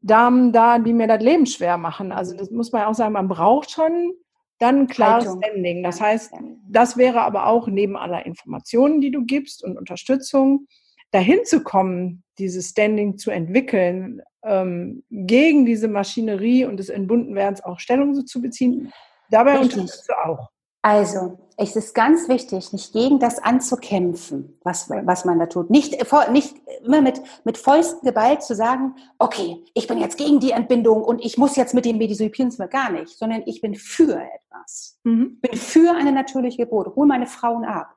[0.00, 2.10] Damen da, die mir das Leben schwer machen.
[2.10, 4.12] Also das muss man auch sagen, man braucht schon
[4.58, 5.42] dann ein klares Haltung.
[5.42, 5.82] Standing.
[5.82, 6.32] Das heißt,
[6.68, 10.66] das wäre aber auch neben aller Informationen, die du gibst und Unterstützung,
[11.12, 17.78] dahin zu kommen, dieses Standing zu entwickeln, ähm, gegen diese Maschinerie und des Entbundenwerdens auch
[17.78, 18.92] Stellung zu beziehen,
[19.32, 19.78] Dabei Richtig.
[19.78, 20.50] unterstützt du auch.
[20.82, 25.70] Also, es ist ganz wichtig, nicht gegen das anzukämpfen, was, was man da tut.
[25.70, 25.96] Nicht,
[26.32, 31.02] nicht immer mit, mit vollsten Gewalt zu sagen, okay, ich bin jetzt gegen die Entbindung
[31.04, 34.98] und ich muss jetzt mit dem Medisopien gar nicht, sondern ich bin für etwas.
[35.04, 35.40] Mhm.
[35.40, 36.96] bin für eine natürliche Geburt.
[36.96, 37.94] Hol meine Frauen ab.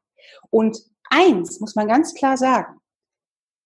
[0.52, 0.80] Und
[1.10, 2.80] eins muss man ganz klar sagen.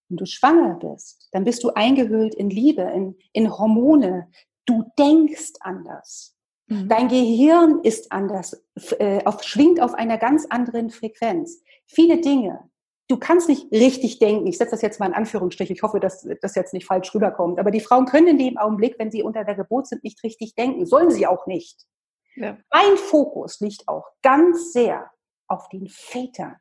[0.07, 4.29] Wenn du schwanger bist, dann bist du eingehüllt in Liebe, in, in Hormone.
[4.65, 6.38] Du denkst anders.
[6.69, 6.87] Mhm.
[6.87, 8.63] Dein Gehirn ist anders,
[8.99, 11.61] äh, auf, schwingt auf einer ganz anderen Frequenz.
[11.85, 12.69] Viele Dinge.
[13.07, 14.45] Du kannst nicht richtig denken.
[14.45, 15.71] Ich setze das jetzt mal in Anführungsstrich.
[15.71, 17.59] Ich hoffe, dass das jetzt nicht falsch rüberkommt.
[17.59, 20.53] Aber die Frauen können in dem Augenblick, wenn sie unter der Geburt sind, nicht richtig
[20.53, 20.85] denken.
[20.85, 21.85] Sollen sie auch nicht.
[22.35, 22.57] Ja.
[22.71, 25.09] Mein Fokus liegt auch ganz sehr
[25.47, 26.55] auf den Vätern.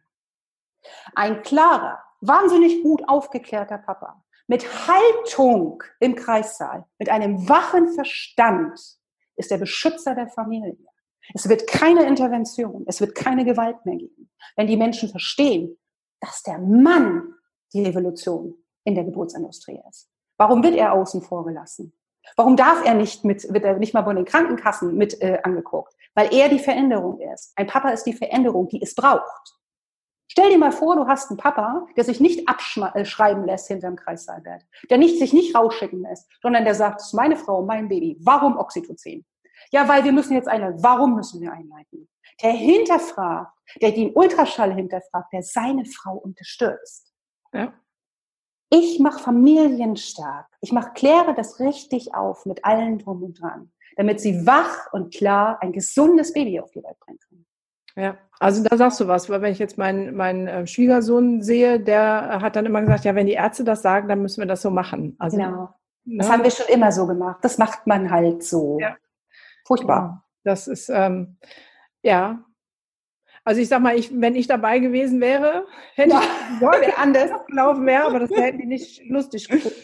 [1.15, 8.98] Ein klarer, wahnsinnig gut aufgeklärter Papa mit Haltung im Kreissaal, mit einem wachen Verstand
[9.39, 10.77] ist der Beschützer der Familie.
[11.35, 15.77] Es wird keine Intervention, es wird keine Gewalt mehr geben, wenn die Menschen verstehen,
[16.21, 17.35] dass der Mann
[17.73, 20.09] die Revolution in der Geburtsindustrie ist.
[20.39, 21.93] Warum wird er außen vor gelassen?
[22.37, 25.95] Warum darf er nicht mit, wird er nicht mal von den Krankenkassen mit äh, angeguckt?
[26.15, 27.53] Weil er die Veränderung ist.
[27.57, 29.57] Ein Papa ist die Veränderung, die es braucht.
[30.31, 34.67] Stell dir mal vor, du hast einen Papa, der sich nicht abschreiben lässt hinterm Kreissaalbett,
[34.91, 38.17] der nicht, sich nicht rausschicken lässt, sondern der sagt, das ist meine Frau, mein Baby.
[38.21, 39.25] Warum Oxytocin?
[39.71, 40.83] Ja, weil wir müssen jetzt einleiten.
[40.83, 42.09] Warum müssen wir einleiten?
[42.43, 47.13] Der hinterfragt, der den Ultraschall hinterfragt, der seine Frau unterstützt.
[47.53, 47.73] Ja.
[48.71, 50.47] Ich mache Familien stark.
[50.61, 55.15] Ich mache, kläre das richtig auf mit allen drum und dran, damit sie wach und
[55.15, 57.47] klar ein gesundes Baby auf die Welt bringen können.
[57.99, 61.81] Ja, also da sagst du was, weil wenn ich jetzt meinen, meinen äh, Schwiegersohn sehe,
[61.81, 64.63] der hat dann immer gesagt, ja, wenn die Ärzte das sagen, dann müssen wir das
[64.63, 65.17] so machen.
[65.19, 65.75] Also, genau.
[66.05, 66.19] Ne?
[66.19, 67.39] Das haben wir schon immer so gemacht.
[67.43, 68.79] Das macht man halt so.
[68.81, 68.97] Ja.
[69.67, 69.99] Furchtbar.
[69.99, 71.37] Ja, das ist, ähm,
[72.03, 72.45] ja.
[73.45, 76.23] Also ich sag mal, ich, wenn ich dabei gewesen wäre, hätte ja.
[76.55, 79.77] ich wäre anders gelaufen wäre, aber das hätten die nicht lustig gefunden.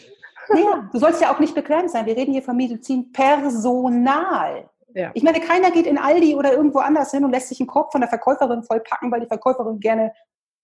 [0.53, 2.05] Ja, du sollst ja auch nicht bequem sein.
[2.05, 4.69] Wir reden hier von Medizin Personal.
[4.95, 5.11] Ja.
[5.13, 7.91] Ich meine, keiner geht in Aldi oder irgendwo anders hin und lässt sich einen Korb
[7.91, 10.13] von der Verkäuferin vollpacken, weil die Verkäuferin gerne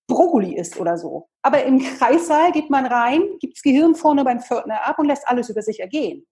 [0.08, 1.28] Brokkoli isst oder so.
[1.42, 5.28] Aber im Kreissaal geht man rein, gibt das Gehirn vorne beim Pförtner ab und lässt
[5.28, 6.26] alles über sich ergehen.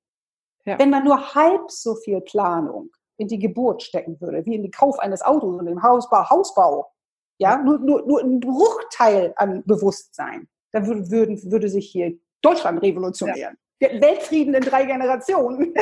[0.65, 0.79] Ja.
[0.79, 4.71] Wenn man nur halb so viel Planung in die Geburt stecken würde, wie in den
[4.71, 6.89] Kauf eines Autos und im Hausbau, Hausbau,
[7.37, 12.81] ja, nur, nur, nur ein Bruchteil an Bewusstsein, dann würde, würde, würde sich hier Deutschland
[12.81, 13.55] revolutionieren.
[13.55, 13.68] Ja.
[13.79, 15.73] Weltfrieden in drei Generationen.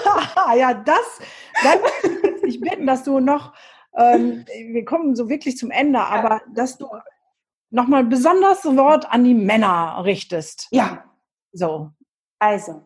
[0.56, 1.20] ja, das,
[1.62, 3.54] dann würde ich bitten, dass du noch,
[3.96, 6.88] ähm, wir kommen so wirklich zum Ende, aber dass du
[7.70, 10.68] nochmal besonders Wort an die Männer richtest.
[10.70, 11.04] Ja.
[11.52, 11.90] So.
[12.38, 12.82] Also,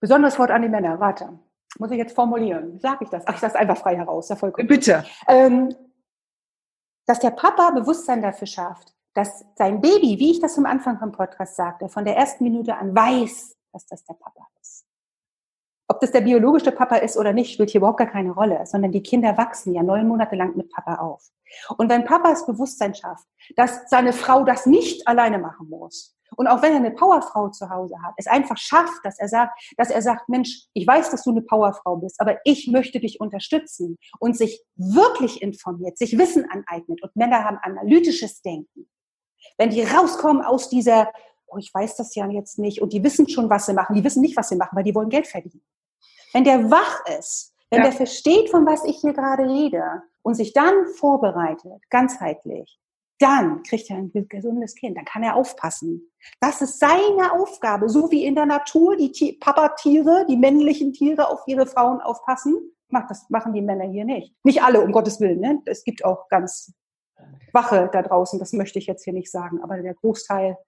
[0.00, 1.38] besonderes Wort an die Männer, warte.
[1.78, 2.78] Muss ich jetzt formulieren?
[2.78, 3.24] Sag ich das?
[3.26, 4.28] Ach, ich sage einfach frei heraus.
[4.28, 4.68] Ja, vollkommen.
[4.68, 5.04] Bitte.
[5.26, 5.74] Ähm,
[7.06, 11.12] dass der Papa Bewusstsein dafür schafft, dass sein Baby, wie ich das am Anfang vom
[11.12, 14.86] Podcast sagte, von der ersten Minute an weiß, dass das der Papa ist.
[15.86, 18.92] Ob das der biologische Papa ist oder nicht, spielt hier überhaupt gar keine Rolle, sondern
[18.92, 21.30] die Kinder wachsen ja neun Monate lang mit Papa auf.
[21.76, 26.46] Und wenn Papa das Bewusstsein schafft, dass seine Frau das nicht alleine machen muss, und
[26.48, 29.90] auch wenn er eine Powerfrau zu Hause hat, es einfach schafft, dass er sagt, dass
[29.90, 33.98] er sagt, Mensch, ich weiß, dass du eine Powerfrau bist, aber ich möchte dich unterstützen
[34.18, 38.88] und sich wirklich informiert, sich Wissen aneignet und Männer haben analytisches Denken.
[39.58, 41.12] Wenn die rauskommen aus dieser
[41.54, 42.82] oh, ich weiß das ja jetzt nicht.
[42.82, 43.94] Und die wissen schon, was sie machen.
[43.94, 45.62] Die wissen nicht, was sie machen, weil die wollen Geld verdienen.
[46.32, 47.84] Wenn der wach ist, wenn ja.
[47.84, 52.78] der versteht, von was ich hier gerade rede und sich dann vorbereitet, ganzheitlich,
[53.18, 56.10] dann kriegt er ein gesundes Kind, dann kann er aufpassen.
[56.40, 61.42] Das ist seine Aufgabe, so wie in der Natur die Papa-Tiere, die männlichen Tiere auf
[61.46, 62.72] ihre Frauen aufpassen.
[63.08, 64.34] Das machen die Männer hier nicht.
[64.44, 65.40] Nicht alle, um Gottes Willen.
[65.40, 65.60] Ne?
[65.64, 66.72] Es gibt auch ganz
[67.52, 70.58] Wache da draußen, das möchte ich jetzt hier nicht sagen, aber der Großteil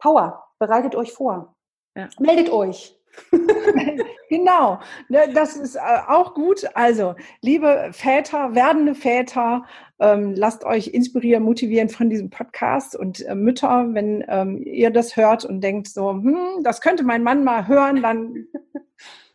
[0.00, 1.54] Power, bereitet euch vor.
[1.96, 2.08] Ja.
[2.18, 2.96] Meldet euch.
[4.28, 4.78] genau,
[5.08, 6.64] ne, das ist äh, auch gut.
[6.74, 9.64] Also, liebe Väter, werdende Väter,
[9.98, 15.16] ähm, lasst euch inspirieren, motivieren von diesem Podcast und äh, Mütter, wenn ähm, ihr das
[15.16, 18.46] hört und denkt so, hm, das könnte mein Mann mal hören, dann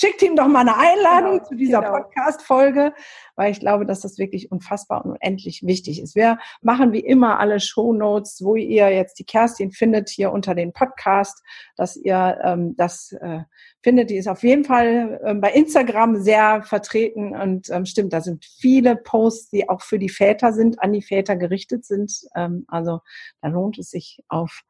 [0.00, 1.92] schickt ihm doch mal eine Einladung genau, zu dieser genau.
[1.92, 2.94] Podcast-Folge,
[3.36, 6.14] weil ich glaube, dass das wirklich unfassbar und unendlich wichtig ist.
[6.14, 10.54] Wir machen wie immer alle Show Notes, wo ihr jetzt die Kerstin findet, hier unter
[10.54, 11.42] den Podcast,
[11.76, 13.40] dass ihr ähm, das äh,
[13.82, 14.08] findet.
[14.08, 18.44] Die ist auf jeden Fall äh, bei Instagram sehr vertreten und ähm, stimmt, da sind
[18.44, 22.12] viele Posts, die auch für die Väter sind, an die Väter gerichtet sind.
[22.34, 23.00] Ähm, also
[23.42, 24.62] da lohnt es sich auf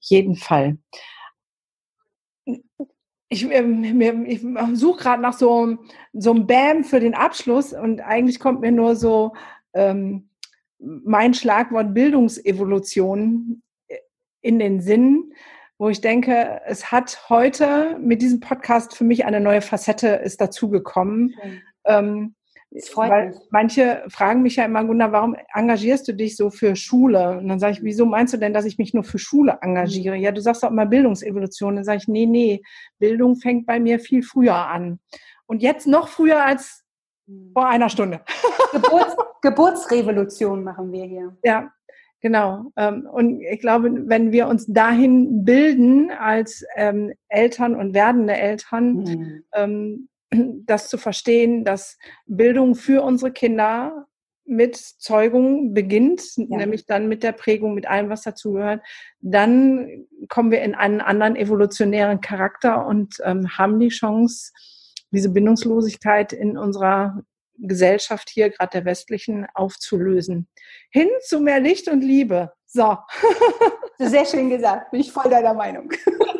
[0.00, 0.78] jeden Fall
[3.32, 4.42] ich, ähm, ich
[4.74, 5.78] suche gerade nach so,
[6.12, 9.32] so einem Bam für den Abschluss und eigentlich kommt mir nur so
[9.72, 10.28] ähm,
[10.78, 13.96] mein Schlagwort Bildungsevolution äh,
[14.42, 15.32] in den Sinn,
[15.78, 20.40] wo ich denke, es hat heute mit diesem Podcast für mich eine neue Facette ist
[20.40, 21.34] dazugekommen.
[21.42, 21.62] Mhm.
[21.84, 22.34] Ähm,
[22.94, 23.36] weil mich.
[23.50, 27.38] manche fragen mich ja immer, Gunnar, warum engagierst du dich so für Schule?
[27.38, 30.16] Und dann sage ich, wieso meinst du denn, dass ich mich nur für Schule engagiere?
[30.16, 31.76] Ja, du sagst doch immer Bildungsevolution.
[31.76, 32.62] Dann sage ich, nee, nee,
[32.98, 35.00] Bildung fängt bei mir viel früher an.
[35.46, 36.82] Und jetzt noch früher als
[37.52, 38.20] vor einer Stunde.
[38.72, 41.36] Geburts Geburtsrevolution machen wir hier.
[41.44, 41.70] Ja,
[42.24, 42.70] Genau.
[42.76, 49.42] Ähm, und ich glaube, wenn wir uns dahin bilden als ähm, Eltern und werdende Eltern,
[49.54, 50.08] mhm
[50.66, 54.06] das zu verstehen, dass Bildung für unsere Kinder
[54.44, 56.56] mit Zeugung beginnt, ja.
[56.56, 58.82] nämlich dann mit der Prägung, mit allem, was dazugehört,
[59.20, 64.52] dann kommen wir in einen anderen evolutionären Charakter und ähm, haben die Chance,
[65.10, 67.22] diese Bindungslosigkeit in unserer
[67.58, 70.48] Gesellschaft hier, gerade der westlichen, aufzulösen.
[70.90, 72.52] Hin zu mehr Licht und Liebe.
[72.66, 72.96] So.
[73.98, 74.90] Sehr schön gesagt.
[74.90, 75.92] Bin ich voll deiner Meinung.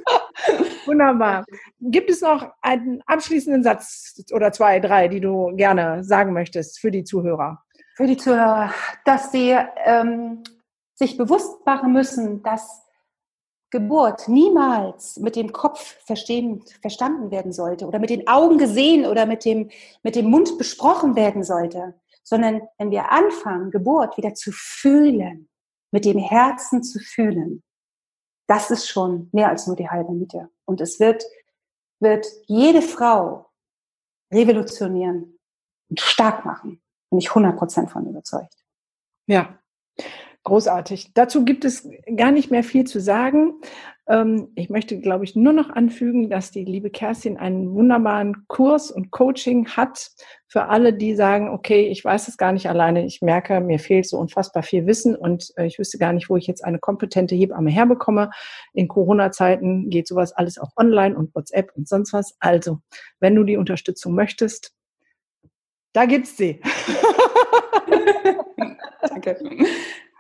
[0.87, 1.45] Wunderbar.
[1.81, 6.91] Gibt es noch einen abschließenden Satz oder zwei, drei, die du gerne sagen möchtest für
[6.91, 7.63] die Zuhörer?
[7.97, 8.73] Für die Zuhörer,
[9.05, 10.43] dass sie ähm,
[10.95, 12.83] sich bewusst machen müssen, dass
[13.71, 19.25] Geburt niemals mit dem Kopf verstehen, verstanden werden sollte oder mit den Augen gesehen oder
[19.25, 19.71] mit dem,
[20.03, 25.49] mit dem Mund besprochen werden sollte, sondern wenn wir anfangen, Geburt wieder zu fühlen,
[25.91, 27.63] mit dem Herzen zu fühlen,
[28.53, 30.51] das ist schon mehr als nur die halbe Miete.
[30.67, 31.25] Und es wird,
[32.01, 33.51] wird jede Frau
[34.31, 35.39] revolutionieren
[35.89, 36.83] und stark machen.
[37.09, 38.55] Bin ich 100 Prozent von überzeugt.
[39.27, 39.59] Ja,
[40.45, 41.15] großartig.
[41.15, 43.55] Dazu gibt es gar nicht mehr viel zu sagen.
[44.09, 48.91] Ähm, ich möchte, glaube ich, nur noch anfügen, dass die liebe Kerstin einen wunderbaren Kurs
[48.91, 50.11] und Coaching hat
[50.49, 53.07] für alle, die sagen, okay, ich weiß es gar nicht alleine.
[53.07, 56.37] Ich merke, mir fehlt so unfassbar viel Wissen und äh, ich wüsste gar nicht, wo
[56.37, 58.31] ich jetzt eine kompetente Hebamme herbekomme.
[58.73, 62.37] In Corona-Zeiten geht sowas alles auch online und WhatsApp und sonst was.
[62.41, 62.81] Also,
[63.21, 64.75] wenn du die Unterstützung möchtest,
[65.93, 66.61] da gibt's sie.
[69.09, 69.39] Danke.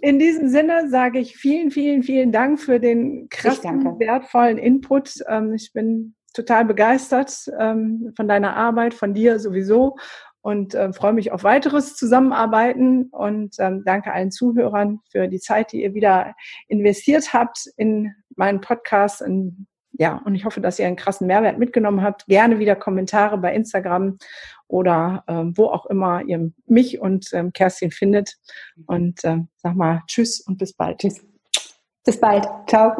[0.00, 5.14] In diesem Sinne sage ich vielen, vielen, vielen Dank für den krassen, wertvollen Input.
[5.28, 9.96] Ähm, ich bin total begeistert ähm, von deiner Arbeit, von dir sowieso
[10.44, 15.72] und äh, freue mich auf weiteres Zusammenarbeiten und ähm, danke allen Zuhörern für die Zeit,
[15.72, 16.34] die ihr wieder
[16.68, 19.22] investiert habt in meinen Podcast.
[19.22, 22.26] Und, ja, und ich hoffe, dass ihr einen krassen Mehrwert mitgenommen habt.
[22.26, 24.18] Gerne wieder Kommentare bei Instagram
[24.68, 28.36] oder ähm, wo auch immer ihr mich und ähm, Kerstin findet.
[28.86, 30.98] Und ähm, sag mal Tschüss und bis bald.
[30.98, 31.24] Tschüss.
[32.04, 32.46] Bis bald.
[32.66, 32.92] Ciao.